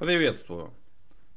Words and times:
Приветствую. 0.00 0.72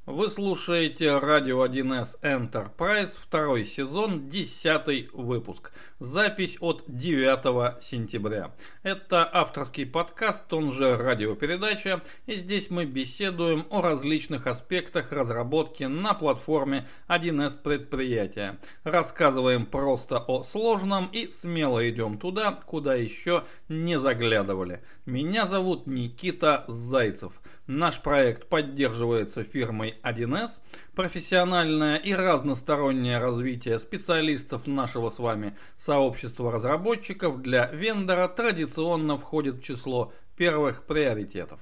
Вы 0.05 0.29
слушаете 0.29 1.17
радио 1.17 1.65
1С 1.65 2.17
Enterprise, 2.21 3.17
второй 3.19 3.65
сезон, 3.65 4.29
десятый 4.29 5.09
выпуск. 5.11 5.73
Запись 5.99 6.55
от 6.61 6.85
9 6.87 7.83
сентября. 7.83 8.53
Это 8.81 9.29
авторский 9.29 9.85
подкаст, 9.85 10.51
он 10.53 10.71
же 10.71 10.95
радиопередача, 10.95 12.03
и 12.25 12.35
здесь 12.35 12.69
мы 12.69 12.85
беседуем 12.85 13.65
о 13.69 13.81
различных 13.81 14.47
аспектах 14.47 15.11
разработки 15.11 15.83
на 15.83 16.13
платформе 16.13 16.87
1С 17.09 17.61
предприятия. 17.61 18.59
Рассказываем 18.85 19.65
просто 19.65 20.19
о 20.19 20.45
сложном 20.45 21.07
и 21.11 21.29
смело 21.31 21.89
идем 21.89 22.17
туда, 22.17 22.53
куда 22.65 22.95
еще 22.95 23.43
не 23.67 23.99
заглядывали. 23.99 24.81
Меня 25.05 25.45
зовут 25.45 25.85
Никита 25.85 26.63
Зайцев. 26.69 27.33
Наш 27.67 28.01
проект 28.01 28.49
поддерживается 28.49 29.45
фирмой 29.45 29.95
1С. 30.03 30.59
Профессиональное 30.95 31.95
и 31.95 32.13
разностороннее 32.13 33.19
развитие 33.19 33.79
специалистов 33.79 34.67
нашего 34.67 35.09
с 35.09 35.17
вами 35.17 35.55
сообщества 35.77 36.51
разработчиков 36.51 37.41
для 37.41 37.67
вендора 37.71 38.27
традиционно 38.27 39.17
входит 39.17 39.55
в 39.55 39.63
число 39.63 40.11
первых 40.35 40.83
приоритетов. 40.83 41.61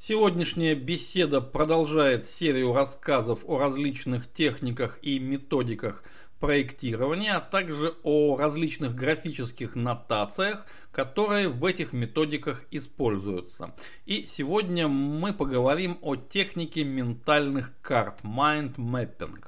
Сегодняшняя 0.00 0.74
беседа 0.74 1.40
продолжает 1.40 2.26
серию 2.26 2.74
рассказов 2.74 3.44
о 3.44 3.58
различных 3.58 4.30
техниках 4.32 4.98
и 5.02 5.20
методиках 5.20 6.02
проектирования, 6.44 7.36
а 7.36 7.40
также 7.40 7.94
о 8.02 8.36
различных 8.36 8.94
графических 8.94 9.76
нотациях, 9.76 10.66
которые 10.92 11.48
в 11.48 11.64
этих 11.64 11.94
методиках 11.94 12.64
используются. 12.70 13.74
И 14.04 14.26
сегодня 14.26 14.86
мы 14.86 15.32
поговорим 15.32 15.96
о 16.02 16.16
технике 16.16 16.84
ментальных 16.84 17.72
карт, 17.80 18.20
mind 18.22 18.74
mapping. 18.76 19.42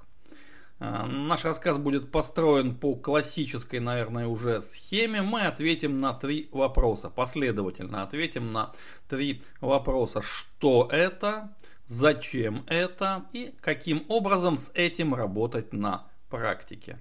А, 0.79 1.05
наш 1.07 1.45
рассказ 1.45 1.77
будет 1.77 2.11
построен 2.11 2.75
по 2.75 2.95
классической, 2.95 3.79
наверное, 3.79 4.27
уже 4.27 4.63
схеме. 4.63 5.21
Мы 5.21 5.43
ответим 5.43 6.01
на 6.01 6.15
три 6.15 6.49
вопроса, 6.51 7.11
последовательно 7.11 8.05
ответим 8.05 8.53
на 8.53 8.73
три 9.07 9.43
вопроса. 9.61 10.23
Что 10.23 10.89
это, 10.91 11.55
зачем 11.85 12.65
это 12.69 13.27
и 13.35 13.55
каким 13.61 14.07
образом 14.09 14.57
с 14.57 14.71
этим 14.73 15.15
работать 15.15 15.75
на 15.75 16.07
практике. 16.29 16.99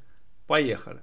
Поехали. 0.48 1.02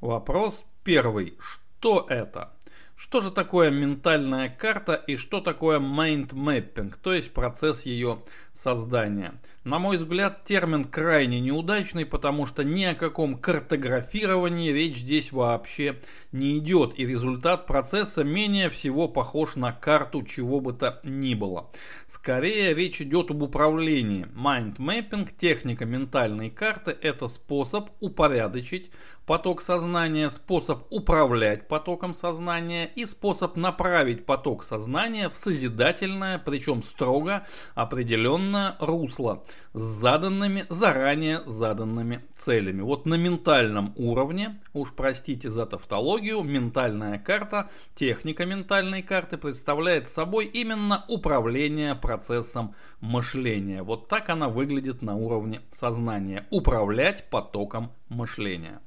Вопрос 0.00 0.64
первый. 0.84 1.36
Что 1.40 2.06
это? 2.08 2.52
Что 2.96 3.20
же 3.20 3.30
такое 3.30 3.70
ментальная 3.70 4.48
карта 4.50 4.94
и 4.94 5.16
что 5.16 5.40
такое 5.40 5.80
mind 5.80 6.32
mapping, 6.32 6.94
то 7.02 7.14
есть 7.14 7.32
процесс 7.32 7.86
ее 7.86 8.22
создания? 8.52 9.40
На 9.62 9.78
мой 9.78 9.98
взгляд, 9.98 10.44
термин 10.44 10.86
крайне 10.86 11.38
неудачный, 11.38 12.06
потому 12.06 12.46
что 12.46 12.64
ни 12.64 12.82
о 12.84 12.94
каком 12.94 13.36
картографировании 13.36 14.72
речь 14.72 15.00
здесь 15.00 15.32
вообще 15.32 16.00
не 16.32 16.56
идет, 16.56 16.98
и 16.98 17.04
результат 17.04 17.66
процесса 17.66 18.24
менее 18.24 18.70
всего 18.70 19.06
похож 19.06 19.56
на 19.56 19.72
карту 19.72 20.22
чего 20.22 20.60
бы 20.60 20.72
то 20.72 20.98
ни 21.04 21.34
было. 21.34 21.68
Скорее 22.08 22.72
речь 22.72 23.02
идет 23.02 23.30
об 23.30 23.42
управлении. 23.42 24.26
Mind 24.34 24.78
mapping, 24.78 25.28
техника 25.38 25.84
ментальной 25.84 26.48
карты, 26.48 26.96
это 26.98 27.28
способ 27.28 27.90
упорядочить 28.00 28.90
поток 29.26 29.62
сознания, 29.62 30.28
способ 30.28 30.86
управлять 30.90 31.68
потоком 31.68 32.14
сознания 32.14 32.90
и 32.96 33.06
способ 33.06 33.56
направить 33.56 34.26
поток 34.26 34.64
сознания 34.64 35.28
в 35.28 35.36
созидательное, 35.36 36.38
причем 36.38 36.82
строго 36.82 37.46
определенное 37.74 38.74
русло 38.80 39.44
заданными, 39.72 40.64
заранее 40.68 41.42
заданными 41.46 42.22
целями. 42.36 42.82
Вот 42.82 43.06
на 43.06 43.14
ментальном 43.14 43.92
уровне, 43.96 44.60
уж 44.72 44.92
простите 44.92 45.50
за 45.50 45.66
тавтологию, 45.66 46.42
ментальная 46.42 47.18
карта, 47.18 47.70
техника 47.94 48.46
ментальной 48.46 49.02
карты 49.02 49.38
представляет 49.38 50.08
собой 50.08 50.46
именно 50.46 51.04
управление 51.08 51.94
процессом 51.94 52.74
мышления. 53.00 53.82
Вот 53.82 54.08
так 54.08 54.28
она 54.28 54.48
выглядит 54.48 55.02
на 55.02 55.16
уровне 55.16 55.60
сознания. 55.72 56.46
Управлять 56.50 57.28
потоком 57.30 57.92
мышления. 58.08 58.80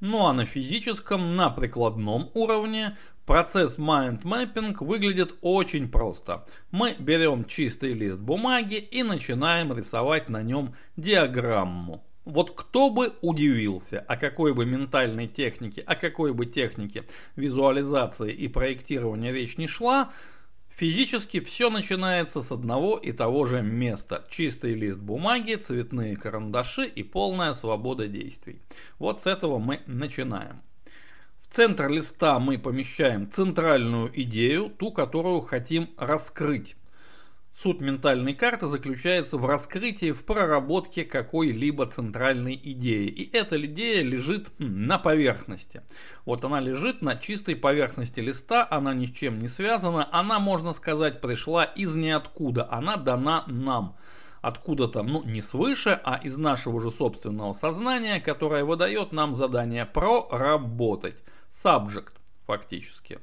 Ну 0.00 0.26
а 0.26 0.32
на 0.32 0.46
физическом, 0.46 1.34
на 1.34 1.50
прикладном 1.50 2.30
уровне 2.34 2.96
процесс 3.28 3.76
mind 3.76 4.22
mapping 4.22 4.74
выглядит 4.80 5.34
очень 5.42 5.90
просто. 5.90 6.46
Мы 6.70 6.96
берем 6.98 7.44
чистый 7.44 7.92
лист 7.92 8.18
бумаги 8.18 8.76
и 8.76 9.02
начинаем 9.02 9.76
рисовать 9.76 10.30
на 10.30 10.42
нем 10.42 10.74
диаграмму. 10.96 12.02
Вот 12.24 12.52
кто 12.56 12.88
бы 12.88 13.12
удивился, 13.20 14.00
о 14.00 14.16
какой 14.16 14.54
бы 14.54 14.64
ментальной 14.64 15.26
технике, 15.26 15.82
о 15.82 15.94
какой 15.94 16.32
бы 16.32 16.46
технике 16.46 17.04
визуализации 17.36 18.32
и 18.32 18.48
проектирования 18.48 19.30
речь 19.30 19.58
не 19.58 19.66
шла, 19.68 20.10
Физически 20.70 21.40
все 21.40 21.70
начинается 21.70 22.40
с 22.40 22.52
одного 22.52 22.98
и 22.98 23.10
того 23.10 23.46
же 23.46 23.62
места. 23.62 24.24
Чистый 24.30 24.74
лист 24.74 25.00
бумаги, 25.00 25.54
цветные 25.56 26.16
карандаши 26.16 26.86
и 26.86 27.02
полная 27.02 27.54
свобода 27.54 28.06
действий. 28.06 28.62
Вот 29.00 29.20
с 29.20 29.26
этого 29.26 29.58
мы 29.58 29.80
начинаем. 29.86 30.62
Центр 31.50 31.88
листа 31.88 32.38
мы 32.38 32.58
помещаем 32.58 33.30
центральную 33.30 34.10
идею, 34.22 34.70
ту, 34.70 34.92
которую 34.92 35.40
хотим 35.40 35.90
раскрыть. 35.96 36.76
Суть 37.60 37.80
ментальной 37.80 38.34
карты 38.34 38.68
заключается 38.68 39.36
в 39.36 39.44
раскрытии, 39.44 40.12
в 40.12 40.24
проработке 40.24 41.04
какой-либо 41.04 41.86
центральной 41.86 42.54
идеи. 42.54 43.06
И 43.08 43.36
эта 43.36 43.60
идея 43.64 44.04
лежит 44.04 44.48
на 44.58 44.98
поверхности. 44.98 45.82
Вот 46.24 46.44
она 46.44 46.60
лежит 46.60 47.02
на 47.02 47.16
чистой 47.16 47.56
поверхности 47.56 48.20
листа, 48.20 48.64
она 48.70 48.94
ни 48.94 49.06
с 49.06 49.10
чем 49.10 49.40
не 49.40 49.48
связана, 49.48 50.08
она, 50.12 50.38
можно 50.38 50.72
сказать, 50.72 51.20
пришла 51.20 51.64
из 51.64 51.96
ниоткуда, 51.96 52.68
она 52.70 52.96
дана 52.96 53.42
нам 53.48 53.96
откуда-то, 54.40 55.02
ну 55.02 55.24
не 55.24 55.40
свыше, 55.40 55.98
а 56.04 56.20
из 56.22 56.36
нашего 56.36 56.80
же 56.80 56.92
собственного 56.92 57.54
сознания, 57.54 58.20
которое 58.20 58.64
выдает 58.64 59.10
нам 59.10 59.34
задание 59.34 59.84
проработать. 59.84 61.16
Subject 61.50 62.14
фактически. 62.46 63.20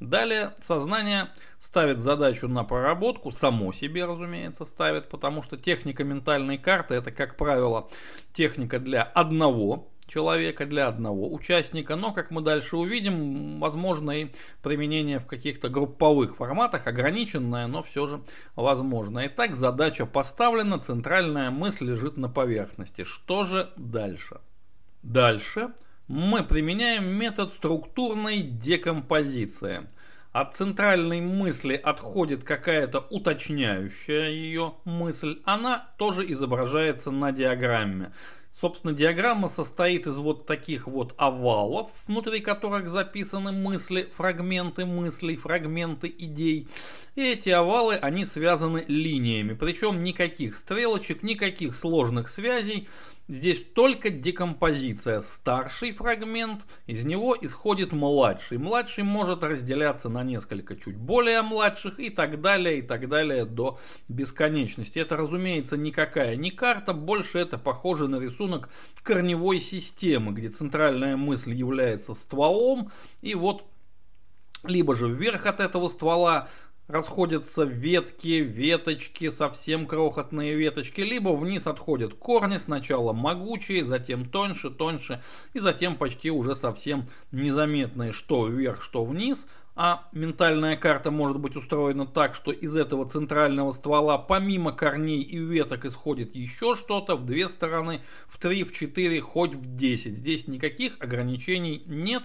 Далее 0.00 0.52
сознание 0.60 1.30
ставит 1.58 2.00
задачу 2.00 2.48
на 2.48 2.64
проработку, 2.64 3.30
само 3.32 3.72
себе, 3.72 4.04
разумеется, 4.04 4.66
ставит, 4.66 5.08
потому 5.08 5.42
что 5.42 5.56
техника 5.56 6.04
ментальной 6.04 6.58
карты 6.58 6.94
это, 6.94 7.10
как 7.10 7.38
правило, 7.38 7.88
техника 8.34 8.78
для 8.78 9.02
одного 9.02 9.88
человека, 10.06 10.66
для 10.66 10.88
одного 10.88 11.32
участника, 11.32 11.96
но, 11.96 12.12
как 12.12 12.30
мы 12.30 12.42
дальше 12.42 12.76
увидим, 12.76 13.58
возможно 13.58 14.10
и 14.10 14.30
применение 14.62 15.18
в 15.18 15.26
каких-то 15.26 15.68
групповых 15.68 16.36
форматах, 16.36 16.86
ограниченное, 16.86 17.66
но 17.66 17.82
все 17.82 18.06
же 18.06 18.22
возможно. 18.54 19.26
Итак, 19.26 19.54
задача 19.56 20.06
поставлена, 20.06 20.78
центральная 20.78 21.50
мысль 21.50 21.86
лежит 21.86 22.16
на 22.16 22.28
поверхности. 22.28 23.02
Что 23.02 23.44
же 23.44 23.72
дальше? 23.76 24.40
Дальше 25.02 25.72
мы 26.08 26.44
применяем 26.44 27.06
метод 27.06 27.52
структурной 27.52 28.42
декомпозиции. 28.42 29.88
От 30.32 30.54
центральной 30.54 31.20
мысли 31.20 31.74
отходит 31.74 32.44
какая-то 32.44 33.06
уточняющая 33.10 34.28
ее 34.28 34.74
мысль. 34.84 35.40
Она 35.44 35.88
тоже 35.98 36.30
изображается 36.30 37.10
на 37.10 37.32
диаграмме. 37.32 38.12
Собственно, 38.52 38.94
диаграмма 38.94 39.48
состоит 39.48 40.06
из 40.06 40.16
вот 40.16 40.46
таких 40.46 40.86
вот 40.86 41.12
овалов, 41.18 41.90
внутри 42.06 42.40
которых 42.40 42.88
записаны 42.88 43.52
мысли, 43.52 44.08
фрагменты 44.16 44.86
мыслей, 44.86 45.36
фрагменты 45.36 46.14
идей. 46.16 46.66
И 47.16 47.22
эти 47.22 47.50
овалы, 47.50 47.96
они 47.96 48.24
связаны 48.24 48.84
линиями. 48.88 49.52
Причем 49.52 50.02
никаких 50.02 50.56
стрелочек, 50.56 51.22
никаких 51.22 51.76
сложных 51.76 52.30
связей. 52.30 52.88
Здесь 53.28 53.64
только 53.74 54.10
декомпозиция. 54.10 55.20
Старший 55.20 55.92
фрагмент, 55.92 56.64
из 56.86 57.04
него 57.04 57.36
исходит 57.40 57.90
младший. 57.92 58.58
Младший 58.58 59.02
может 59.02 59.42
разделяться 59.42 60.08
на 60.08 60.22
несколько 60.22 60.76
чуть 60.76 60.96
более 60.96 61.42
младших 61.42 61.98
и 61.98 62.10
так 62.10 62.40
далее, 62.40 62.78
и 62.78 62.82
так 62.82 63.08
далее 63.08 63.44
до 63.44 63.80
бесконечности. 64.08 65.00
Это, 65.00 65.16
разумеется, 65.16 65.76
никакая 65.76 66.36
не 66.36 66.52
карта, 66.52 66.92
больше 66.92 67.38
это 67.38 67.58
похоже 67.58 68.06
на 68.06 68.20
рисунок 68.20 68.68
корневой 69.02 69.58
системы, 69.58 70.32
где 70.32 70.48
центральная 70.48 71.16
мысль 71.16 71.52
является 71.52 72.14
стволом, 72.14 72.92
и 73.22 73.34
вот 73.34 73.64
либо 74.64 74.96
же 74.96 75.08
вверх 75.08 75.46
от 75.46 75.60
этого 75.60 75.88
ствола 75.88 76.48
расходятся 76.88 77.64
ветки, 77.64 78.40
веточки, 78.40 79.30
совсем 79.30 79.86
крохотные 79.86 80.54
веточки, 80.54 81.00
либо 81.00 81.30
вниз 81.30 81.66
отходят 81.66 82.14
корни, 82.14 82.58
сначала 82.58 83.12
могучие, 83.12 83.84
затем 83.84 84.24
тоньше, 84.24 84.70
тоньше, 84.70 85.22
и 85.52 85.58
затем 85.58 85.96
почти 85.96 86.30
уже 86.30 86.54
совсем 86.54 87.04
незаметные, 87.32 88.12
что 88.12 88.46
вверх, 88.46 88.82
что 88.82 89.04
вниз, 89.04 89.46
а 89.78 90.04
ментальная 90.12 90.74
карта 90.76 91.10
может 91.10 91.38
быть 91.38 91.54
устроена 91.54 92.06
так, 92.06 92.34
что 92.34 92.50
из 92.50 92.74
этого 92.74 93.06
центрального 93.06 93.72
ствола 93.72 94.16
помимо 94.16 94.72
корней 94.72 95.20
и 95.20 95.36
веток 95.36 95.84
исходит 95.84 96.34
еще 96.34 96.76
что-то 96.76 97.14
в 97.16 97.26
две 97.26 97.46
стороны, 97.50 98.00
в 98.26 98.38
три, 98.38 98.64
в 98.64 98.72
четыре, 98.72 99.20
хоть 99.20 99.52
в 99.52 99.76
десять. 99.76 100.16
Здесь 100.16 100.46
никаких 100.46 100.96
ограничений 101.00 101.82
нет. 101.84 102.22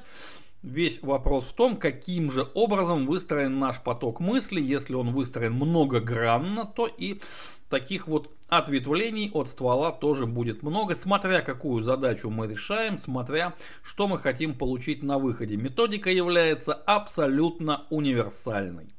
Весь 0.63 1.01
вопрос 1.01 1.45
в 1.45 1.53
том, 1.53 1.75
каким 1.75 2.31
же 2.31 2.47
образом 2.53 3.07
выстроен 3.07 3.57
наш 3.57 3.81
поток 3.81 4.19
мысли. 4.19 4.61
Если 4.61 4.93
он 4.93 5.11
выстроен 5.11 5.53
многогранно, 5.53 6.65
то 6.65 6.85
и 6.85 7.19
таких 7.67 8.07
вот 8.07 8.29
ответвлений 8.47 9.31
от 9.33 9.47
ствола 9.47 9.91
тоже 9.91 10.27
будет 10.27 10.61
много, 10.61 10.93
смотря 10.93 11.41
какую 11.41 11.81
задачу 11.81 12.29
мы 12.29 12.47
решаем, 12.47 12.99
смотря 12.99 13.55
что 13.81 14.07
мы 14.07 14.19
хотим 14.19 14.53
получить 14.53 15.01
на 15.01 15.17
выходе. 15.17 15.57
Методика 15.57 16.11
является 16.11 16.73
абсолютно 16.73 17.87
универсальной. 17.89 18.93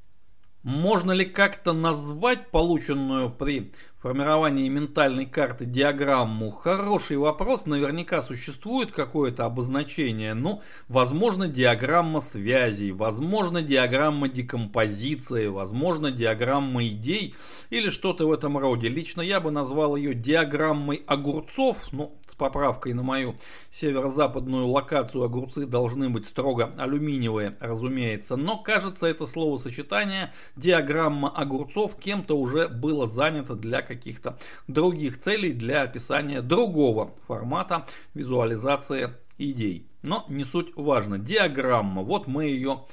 Можно 0.64 1.12
ли 1.12 1.24
как-то 1.24 1.72
назвать 1.72 2.50
полученную 2.50 3.30
при 3.30 3.72
формировании 4.02 4.68
ментальной 4.68 5.26
карты 5.26 5.64
диаграмму? 5.64 6.50
Хороший 6.50 7.16
вопрос. 7.16 7.66
Наверняка 7.66 8.20
существует 8.20 8.90
какое-то 8.90 9.44
обозначение. 9.44 10.34
Ну, 10.34 10.60
возможно, 10.88 11.46
диаграмма 11.46 12.20
связей, 12.20 12.90
возможно, 12.90 13.62
диаграмма 13.62 14.28
декомпозиции, 14.28 15.46
возможно, 15.46 16.10
диаграмма 16.10 16.88
идей 16.88 17.36
или 17.70 17.90
что-то 17.90 18.26
в 18.26 18.32
этом 18.32 18.58
роде. 18.58 18.88
Лично 18.88 19.20
я 19.20 19.40
бы 19.40 19.52
назвал 19.52 19.94
ее 19.94 20.14
диаграммой 20.14 21.04
огурцов. 21.06 21.76
Ну, 21.92 22.12
с 22.28 22.34
поправкой 22.34 22.94
на 22.94 23.02
мою 23.02 23.36
северо-западную 23.70 24.66
локацию 24.66 25.22
огурцы 25.22 25.66
должны 25.66 26.08
быть 26.08 26.26
строго 26.26 26.72
алюминиевые, 26.78 27.56
разумеется. 27.60 28.36
Но 28.36 28.56
кажется, 28.56 29.06
это 29.06 29.26
словосочетание 29.26 30.32
диаграмма 30.56 31.28
огурцов 31.28 31.96
кем-то 31.96 32.36
уже 32.38 32.68
было 32.68 33.06
занято 33.06 33.54
для 33.54 33.82
каких-то 33.94 34.38
других 34.68 35.18
целей, 35.18 35.52
для 35.52 35.82
описания 35.82 36.42
другого 36.42 37.14
формата 37.26 37.86
визуализации 38.14 39.14
идей. 39.38 39.86
Но 40.02 40.24
не 40.28 40.44
суть 40.44 40.72
важно. 40.76 41.18
Диаграмма, 41.18 42.02
вот 42.02 42.26
мы 42.26 42.46
ее 42.46 42.84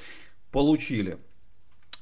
получили. 0.51 1.19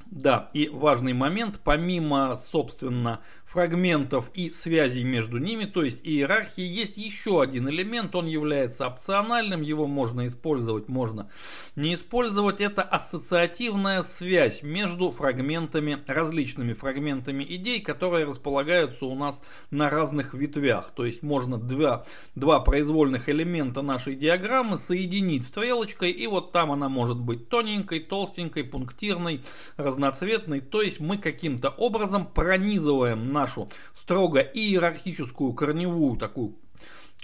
Да, 0.05 0.49
и 0.53 0.69
важный 0.69 1.13
момент, 1.13 1.59
помимо, 1.63 2.37
собственно, 2.37 3.19
фрагментов 3.57 4.29
и 4.35 4.51
связей 4.51 5.03
между 5.03 5.39
ними, 5.39 5.65
то 5.65 5.81
есть 5.81 6.01
иерархии, 6.03 6.61
есть 6.61 6.95
еще 6.95 7.41
один 7.41 7.67
элемент, 7.67 8.13
он 8.13 8.27
является 8.27 8.85
опциональным, 8.85 9.63
его 9.63 9.87
можно 9.87 10.27
использовать, 10.27 10.89
можно 10.89 11.31
не 11.75 11.95
использовать. 11.95 12.61
Это 12.61 12.83
ассоциативная 12.83 14.03
связь 14.03 14.61
между 14.61 15.09
фрагментами, 15.09 16.03
различными 16.05 16.73
фрагментами 16.73 17.43
идей, 17.49 17.81
которые 17.81 18.27
располагаются 18.27 19.07
у 19.07 19.15
нас 19.15 19.41
на 19.71 19.89
разных 19.89 20.35
ветвях. 20.35 20.91
То 20.95 21.05
есть 21.05 21.23
можно 21.23 21.57
два, 21.57 22.05
два 22.35 22.59
произвольных 22.59 23.27
элемента 23.27 23.81
нашей 23.81 24.15
диаграммы 24.15 24.77
соединить 24.77 25.47
стрелочкой, 25.47 26.11
и 26.11 26.27
вот 26.27 26.51
там 26.51 26.71
она 26.71 26.89
может 26.89 27.17
быть 27.17 27.49
тоненькой, 27.49 28.01
толстенькой, 28.01 28.65
пунктирной, 28.65 29.41
разноцветной. 29.77 30.59
То 30.59 30.83
есть 30.83 30.99
мы 30.99 31.17
каким-то 31.17 31.69
образом 31.69 32.27
пронизываем 32.27 33.29
нашу 33.47 33.69
строго 33.95 34.39
иерархическую 34.41 35.53
корневую 35.53 36.17
такую 36.17 36.55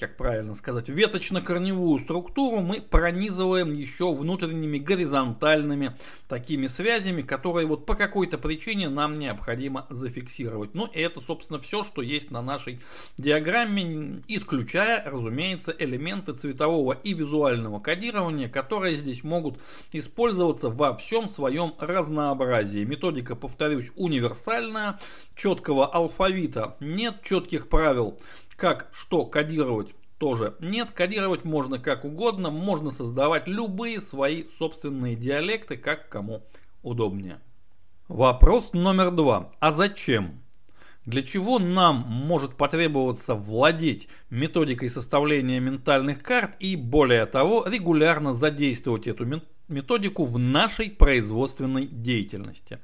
как 0.03 0.17
правильно 0.17 0.53
сказать, 0.53 0.89
веточно-корневую 0.89 1.97
структуру 1.97 2.59
мы 2.59 2.81
пронизываем 2.81 3.71
еще 3.71 4.13
внутренними 4.13 4.77
горизонтальными 4.77 5.95
такими 6.27 6.67
связями, 6.67 7.21
которые 7.21 7.67
вот 7.67 7.85
по 7.85 7.95
какой-то 7.95 8.38
причине 8.38 8.89
нам 8.89 9.17
необходимо 9.17 9.88
зафиксировать. 9.89 10.73
Ну 10.73 10.88
и 10.88 11.00
это, 11.00 11.21
собственно, 11.21 11.57
все, 11.57 11.85
что 11.85 12.01
есть 12.01 12.31
на 12.31 12.41
нашей 12.41 12.81
диаграмме, 13.17 14.21
исключая, 14.27 15.09
разумеется, 15.09 15.73
элементы 15.79 16.33
цветового 16.33 16.91
и 17.01 17.13
визуального 17.13 17.79
кодирования, 17.79 18.49
которые 18.49 18.97
здесь 18.97 19.23
могут 19.23 19.57
использоваться 19.94 20.67
во 20.67 20.97
всем 20.97 21.29
своем 21.29 21.75
разнообразии. 21.79 22.83
Методика, 22.83 23.38
повторюсь, 23.38 23.89
универсальная, 23.95 24.99
четкого 25.33 25.88
алфавита 25.88 26.75
нет, 26.81 27.21
четких 27.23 27.69
правил 27.69 28.17
как 28.55 28.89
что 28.94 29.25
кодировать 29.25 29.94
тоже 30.17 30.55
нет. 30.59 30.91
Кодировать 30.91 31.44
можно 31.44 31.79
как 31.79 32.05
угодно, 32.05 32.50
можно 32.50 32.91
создавать 32.91 33.47
любые 33.47 34.00
свои 34.00 34.47
собственные 34.47 35.15
диалекты, 35.15 35.75
как 35.75 36.09
кому 36.09 36.44
удобнее. 36.81 37.39
Вопрос 38.07 38.73
номер 38.73 39.11
два. 39.11 39.51
А 39.59 39.71
зачем? 39.71 40.39
Для 41.05 41.21
чего 41.23 41.59
нам 41.59 42.05
может 42.07 42.55
потребоваться 42.55 43.35
владеть 43.35 44.07
методикой 44.29 44.89
составления 44.89 45.59
ментальных 45.59 46.19
карт 46.19 46.56
и, 46.59 46.77
более 46.77 47.25
того, 47.25 47.65
регулярно 47.67 48.33
задействовать 48.33 49.07
эту 49.07 49.41
методику 49.67 50.23
в 50.23 50.39
нашей 50.39 50.89
производственной 50.89 51.88
деятельности? 51.88 52.79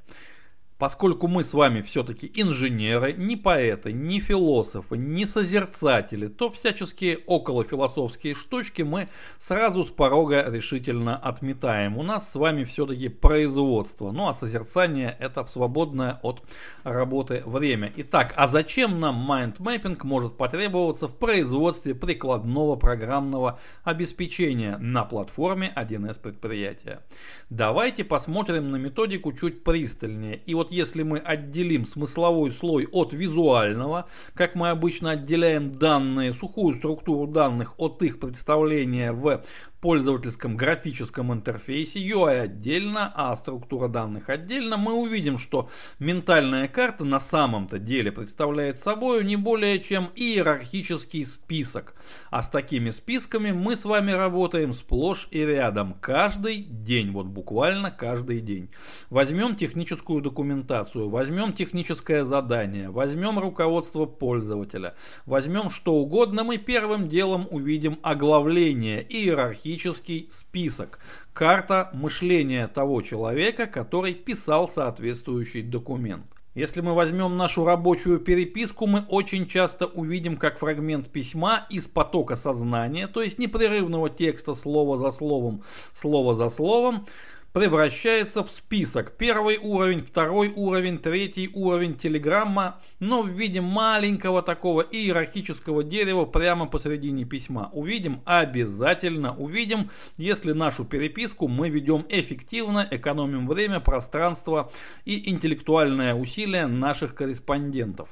Поскольку 0.80 1.28
мы 1.28 1.44
с 1.44 1.54
вами 1.54 1.82
все-таки 1.82 2.32
инженеры, 2.34 3.12
не 3.12 3.36
поэты, 3.36 3.92
не 3.92 4.22
философы, 4.22 4.98
не 4.98 5.26
созерцатели, 5.26 6.28
то 6.28 6.50
всяческие 6.50 7.18
околофилософские 7.18 8.34
штучки 8.34 8.84
мы 8.84 9.10
сразу 9.40 9.84
с 9.84 9.90
порога 9.90 10.46
решительно 10.50 11.18
отметаем. 11.18 11.98
У 11.98 12.04
нас 12.04 12.32
с 12.32 12.36
вами 12.36 12.64
все-таки 12.64 13.10
производство, 13.10 14.12
ну 14.12 14.30
а 14.30 14.34
созерцание 14.34 15.18
это 15.20 15.46
свободное 15.46 16.22
от 16.24 16.42
работы 16.84 17.44
время. 17.46 17.92
Итак, 17.98 18.34
а 18.38 18.48
зачем 18.48 19.02
нам 19.02 19.16
mind 19.16 19.49
mapping 19.49 20.06
может 20.06 20.38
потребоваться 20.38 21.10
в 21.10 21.16
производстве 21.18 21.94
прикладного 21.94 22.78
программного 22.78 23.60
обеспечения 23.84 24.78
на 24.78 25.04
платформе 25.04 25.74
1С 25.76 26.22
предприятия? 26.22 27.02
Давайте 27.50 28.06
посмотрим 28.06 28.72
на 28.72 28.78
методику 28.78 29.34
чуть 29.34 29.62
пристальнее. 29.66 30.38
И 30.46 30.54
вот 30.54 30.69
если 30.72 31.04
мы 31.04 31.20
отделим 31.20 31.86
смысловой 31.86 32.52
слой 32.52 32.88
от 32.92 33.14
визуального, 33.14 34.08
как 34.34 34.56
мы 34.56 34.70
обычно 34.70 35.12
отделяем 35.12 35.72
данные, 35.72 36.34
сухую 36.34 36.76
структуру 36.76 37.28
данных 37.28 37.74
от 37.78 38.02
их 38.02 38.20
представления 38.20 39.12
в 39.12 39.44
пользовательском 39.82 40.58
графическом 40.58 41.32
интерфейсе, 41.32 42.00
UI 42.00 42.42
отдельно, 42.42 43.12
а 43.16 43.36
структура 43.38 43.88
данных 43.88 44.30
отдельно, 44.30 44.78
мы 44.78 44.94
увидим, 44.94 45.38
что 45.38 45.70
ментальная 46.00 46.68
карта 46.68 47.06
на 47.06 47.20
самом-то 47.20 47.80
деле 47.80 48.12
представляет 48.12 48.80
собой 48.80 49.24
не 49.24 49.38
более 49.38 49.80
чем 49.80 50.10
иерархический 50.16 51.26
список. 51.26 51.96
А 52.30 52.44
с 52.44 52.50
такими 52.50 52.90
списками 52.90 53.52
мы 53.52 53.76
с 53.76 53.86
вами 53.86 54.12
работаем 54.12 54.74
сплошь 54.74 55.28
и 55.32 55.40
рядом, 55.40 55.96
каждый 56.02 56.58
день, 56.58 57.12
вот 57.12 57.28
буквально 57.28 57.90
каждый 57.90 58.42
день. 58.42 58.70
Возьмем 59.10 59.56
техническую 59.56 60.22
документацию, 60.22 61.10
возьмем 61.10 61.54
техническое 61.54 62.26
задание, 62.26 62.90
возьмем 62.90 63.40
руководство 63.40 64.06
пользователя, 64.06 64.96
возьмем 65.26 65.70
что 65.70 65.96
угодно, 65.96 66.44
мы 66.44 66.58
первым 66.58 67.08
делом 67.08 67.48
увидим 67.50 67.98
оглавление 68.02 69.06
иерархии 69.08 69.69
иерархический 69.70 70.28
список, 70.32 71.00
карта 71.34 71.90
мышления 71.94 72.68
того 72.68 73.02
человека, 73.02 73.68
который 73.68 74.14
писал 74.14 74.70
соответствующий 74.70 75.62
документ. 75.62 76.26
Если 76.56 76.82
мы 76.82 76.96
возьмем 76.96 77.38
нашу 77.38 77.64
рабочую 77.64 78.20
переписку, 78.20 78.88
мы 78.88 79.06
очень 79.08 79.48
часто 79.48 79.86
увидим 79.86 80.36
как 80.36 80.58
фрагмент 80.58 81.10
письма 81.10 81.68
из 81.70 81.88
потока 81.88 82.36
сознания, 82.36 83.08
то 83.08 83.22
есть 83.22 83.38
непрерывного 83.38 84.10
текста 84.10 84.56
слово 84.56 84.98
за 84.98 85.12
словом, 85.12 85.62
слово 85.94 86.34
за 86.34 86.50
словом, 86.50 87.06
превращается 87.54 88.44
в 88.44 88.52
список. 88.52 89.18
Первый 89.18 89.58
уровень, 89.58 90.02
второй 90.02 90.52
уровень, 90.56 90.98
третий 90.98 91.50
уровень 91.54 91.96
телеграмма, 91.96 92.80
но 93.00 93.22
в 93.22 93.30
виде 93.30 93.62
маленького 93.62 94.42
такого 94.42 94.82
иерархического 94.82 95.84
дерева 95.84 96.26
прямо 96.26 96.68
посередине 96.68 97.26
письма. 97.26 97.70
Увидим, 97.74 98.22
обязательно 98.26 99.36
увидим, 99.36 99.90
если 100.18 100.54
нашу 100.54 100.86
переписку 100.86 101.48
мы 101.48 101.70
ведем 101.70 102.06
эффективно, 102.10 102.88
экономим 102.90 103.48
время, 103.48 103.80
пространство 103.80 104.72
и 105.06 105.30
интеллектуальное 105.30 106.14
усилие 106.14 106.68
наших 106.68 107.16
корреспондентов. 107.16 108.10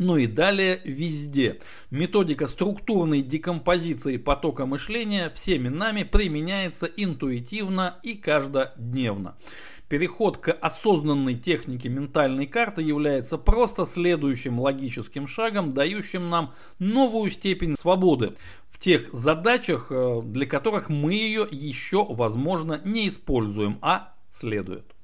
Ну 0.00 0.16
и 0.16 0.26
далее 0.26 0.80
везде. 0.82 1.60
Методика 1.90 2.46
структурной 2.46 3.20
декомпозиции 3.20 4.16
потока 4.16 4.64
мышления 4.64 5.28
всеми 5.28 5.68
нами 5.68 6.04
применяется 6.04 6.86
интуитивно 6.86 7.98
и 8.02 8.14
каждодневно. 8.14 9.36
Переход 9.90 10.38
к 10.38 10.52
осознанной 10.52 11.34
технике 11.34 11.90
ментальной 11.90 12.46
карты 12.46 12.80
является 12.80 13.36
просто 13.36 13.84
следующим 13.84 14.58
логическим 14.58 15.26
шагом, 15.26 15.68
дающим 15.68 16.30
нам 16.30 16.54
новую 16.78 17.30
степень 17.30 17.76
свободы 17.76 18.36
в 18.70 18.78
тех 18.78 19.12
задачах, 19.12 19.88
э, 19.90 20.22
для 20.24 20.46
которых 20.46 20.88
мы 20.88 21.12
ее 21.12 21.46
еще, 21.50 22.06
возможно, 22.06 22.80
не 22.86 23.06
используем, 23.06 23.76
а 23.82 24.14
следует 24.30 24.94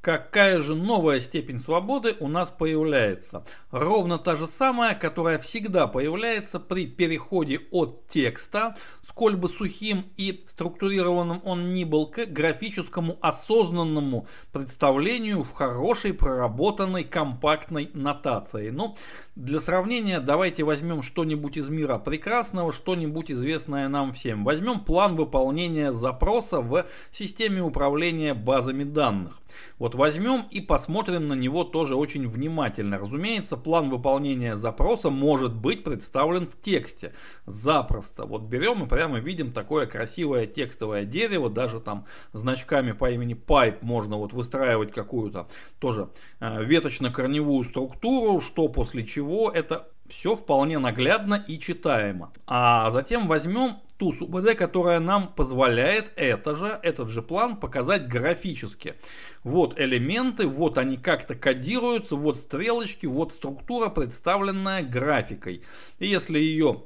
какая 0.00 0.60
же 0.62 0.74
новая 0.74 1.20
степень 1.20 1.58
свободы 1.58 2.16
у 2.20 2.28
нас 2.28 2.50
появляется? 2.50 3.44
Ровно 3.70 4.18
та 4.18 4.36
же 4.36 4.46
самая, 4.46 4.94
которая 4.94 5.38
всегда 5.38 5.86
появляется 5.86 6.60
при 6.60 6.86
переходе 6.86 7.60
от 7.70 8.06
текста, 8.06 8.76
сколь 9.06 9.36
бы 9.36 9.48
сухим 9.48 10.06
и 10.16 10.44
структурированным 10.48 11.40
он 11.44 11.72
ни 11.72 11.84
был, 11.84 12.06
к 12.06 12.24
графическому 12.26 13.16
осознанному 13.20 14.28
представлению 14.52 15.42
в 15.42 15.52
хорошей 15.52 16.12
проработанной 16.14 17.04
компактной 17.04 17.90
нотации. 17.92 18.70
Ну, 18.70 18.96
для 19.34 19.60
сравнения 19.60 20.20
давайте 20.20 20.62
возьмем 20.62 21.02
что-нибудь 21.02 21.56
из 21.56 21.68
мира 21.68 21.98
прекрасного, 21.98 22.72
что-нибудь 22.72 23.30
известное 23.30 23.88
нам 23.88 24.12
всем. 24.12 24.44
Возьмем 24.44 24.80
план 24.80 25.16
выполнения 25.16 25.92
запроса 25.92 26.60
в 26.60 26.86
системе 27.10 27.62
управления 27.62 28.34
базами 28.34 28.84
данных. 28.84 29.38
Вот 29.78 29.94
возьмем 29.96 30.46
и 30.50 30.60
посмотрим 30.60 31.26
на 31.26 31.34
него 31.34 31.64
тоже 31.64 31.96
очень 31.96 32.28
внимательно. 32.28 32.98
Разумеется, 32.98 33.56
план 33.56 33.90
выполнения 33.90 34.54
запроса 34.54 35.10
может 35.10 35.54
быть 35.54 35.82
представлен 35.82 36.46
в 36.46 36.60
тексте. 36.60 37.14
Запросто. 37.46 38.26
Вот 38.26 38.42
берем 38.42 38.84
и 38.84 38.88
прямо 38.88 39.18
видим 39.18 39.52
такое 39.52 39.86
красивое 39.86 40.46
текстовое 40.46 41.04
дерево, 41.04 41.50
даже 41.50 41.80
там 41.80 42.06
значками 42.32 42.92
по 42.92 43.10
имени 43.10 43.34
pipe 43.34 43.78
можно 43.80 44.16
вот 44.16 44.32
выстраивать 44.32 44.92
какую-то 44.92 45.48
тоже 45.80 46.10
э, 46.40 46.64
веточно-корневую 46.64 47.64
структуру, 47.64 48.40
что 48.40 48.68
после 48.68 49.04
чего 49.04 49.50
это 49.50 49.88
все 50.08 50.36
вполне 50.36 50.78
наглядно 50.78 51.44
и 51.46 51.58
читаемо. 51.58 52.32
А 52.46 52.90
затем 52.90 53.28
возьмем 53.28 53.76
ту 53.98 54.12
СУБД, 54.12 54.54
которая 54.54 55.00
нам 55.00 55.32
позволяет 55.32 56.12
это 56.16 56.54
же, 56.54 56.78
этот 56.82 57.08
же 57.08 57.22
план 57.22 57.56
показать 57.56 58.08
графически. 58.08 58.94
Вот 59.42 59.78
элементы, 59.80 60.46
вот 60.46 60.78
они 60.78 60.96
как-то 60.96 61.34
кодируются, 61.34 62.16
вот 62.16 62.36
стрелочки, 62.38 63.06
вот 63.06 63.32
структура, 63.32 63.88
представленная 63.88 64.82
графикой. 64.82 65.62
И 65.98 66.06
если 66.06 66.38
ее 66.38 66.82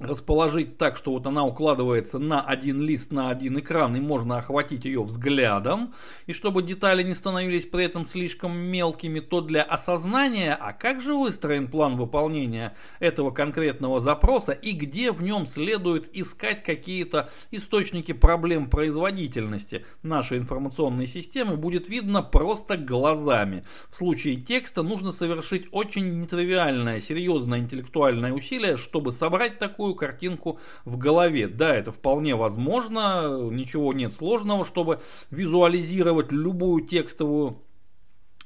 расположить 0.00 0.78
так, 0.78 0.96
что 0.96 1.12
вот 1.12 1.26
она 1.26 1.44
укладывается 1.44 2.18
на 2.18 2.40
один 2.40 2.80
лист, 2.80 3.12
на 3.12 3.30
один 3.30 3.58
экран, 3.58 3.94
и 3.96 4.00
можно 4.00 4.38
охватить 4.38 4.86
ее 4.86 5.02
взглядом, 5.02 5.94
и 6.26 6.32
чтобы 6.32 6.62
детали 6.62 7.02
не 7.02 7.14
становились 7.14 7.66
при 7.66 7.84
этом 7.84 8.06
слишком 8.06 8.56
мелкими, 8.56 9.20
то 9.20 9.42
для 9.42 9.62
осознания, 9.62 10.54
а 10.58 10.72
как 10.72 11.02
же 11.02 11.14
выстроен 11.14 11.68
план 11.68 11.96
выполнения 11.96 12.74
этого 12.98 13.30
конкретного 13.30 14.00
запроса, 14.00 14.52
и 14.52 14.72
где 14.72 15.12
в 15.12 15.22
нем 15.22 15.46
следует 15.46 16.08
искать 16.16 16.62
какие-то 16.62 17.28
источники 17.50 18.12
проблем 18.12 18.70
производительности 18.70 19.84
нашей 20.02 20.38
информационной 20.38 21.06
системы, 21.06 21.56
будет 21.56 21.90
видно 21.90 22.22
просто 22.22 22.78
глазами. 22.78 23.64
В 23.90 23.96
случае 23.96 24.36
текста 24.36 24.82
нужно 24.82 25.12
совершить 25.12 25.68
очень 25.72 26.20
нетривиальное, 26.20 27.02
серьезное 27.02 27.58
интеллектуальное 27.58 28.32
усилие, 28.32 28.78
чтобы 28.78 29.12
собрать 29.12 29.58
такую 29.58 29.89
такую 29.90 29.94
картинку 29.94 30.58
в 30.84 30.96
голове. 30.96 31.48
Да, 31.48 31.74
это 31.74 31.92
вполне 31.92 32.34
возможно, 32.34 33.48
ничего 33.50 33.92
нет 33.92 34.14
сложного, 34.14 34.64
чтобы 34.64 35.00
визуализировать 35.30 36.32
любую 36.32 36.86
текстовую 36.86 37.62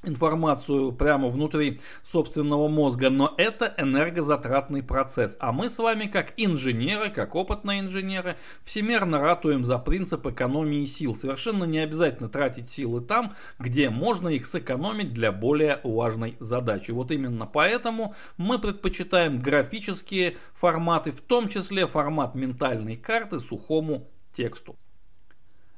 информацию 0.06 0.92
прямо 0.92 1.28
внутри 1.28 1.80
собственного 2.04 2.68
мозга, 2.68 3.10
но 3.10 3.34
это 3.36 3.74
энергозатратный 3.76 4.82
процесс. 4.82 5.36
А 5.40 5.52
мы 5.52 5.70
с 5.70 5.78
вами, 5.78 6.06
как 6.06 6.32
инженеры, 6.36 7.10
как 7.10 7.34
опытные 7.34 7.80
инженеры, 7.80 8.36
всемерно 8.64 9.18
ратуем 9.18 9.64
за 9.64 9.78
принцип 9.78 10.26
экономии 10.26 10.84
сил. 10.84 11.14
Совершенно 11.14 11.64
не 11.64 11.78
обязательно 11.78 12.28
тратить 12.28 12.70
силы 12.70 13.00
там, 13.00 13.34
где 13.58 13.90
можно 13.90 14.28
их 14.28 14.46
сэкономить 14.46 15.12
для 15.12 15.32
более 15.32 15.80
важной 15.84 16.36
задачи. 16.40 16.90
Вот 16.90 17.10
именно 17.10 17.46
поэтому 17.46 18.14
мы 18.36 18.58
предпочитаем 18.58 19.40
графические 19.40 20.36
форматы, 20.54 21.12
в 21.12 21.20
том 21.20 21.48
числе 21.48 21.86
формат 21.86 22.34
ментальной 22.34 22.96
карты 22.96 23.40
сухому 23.40 24.08
тексту. 24.36 24.76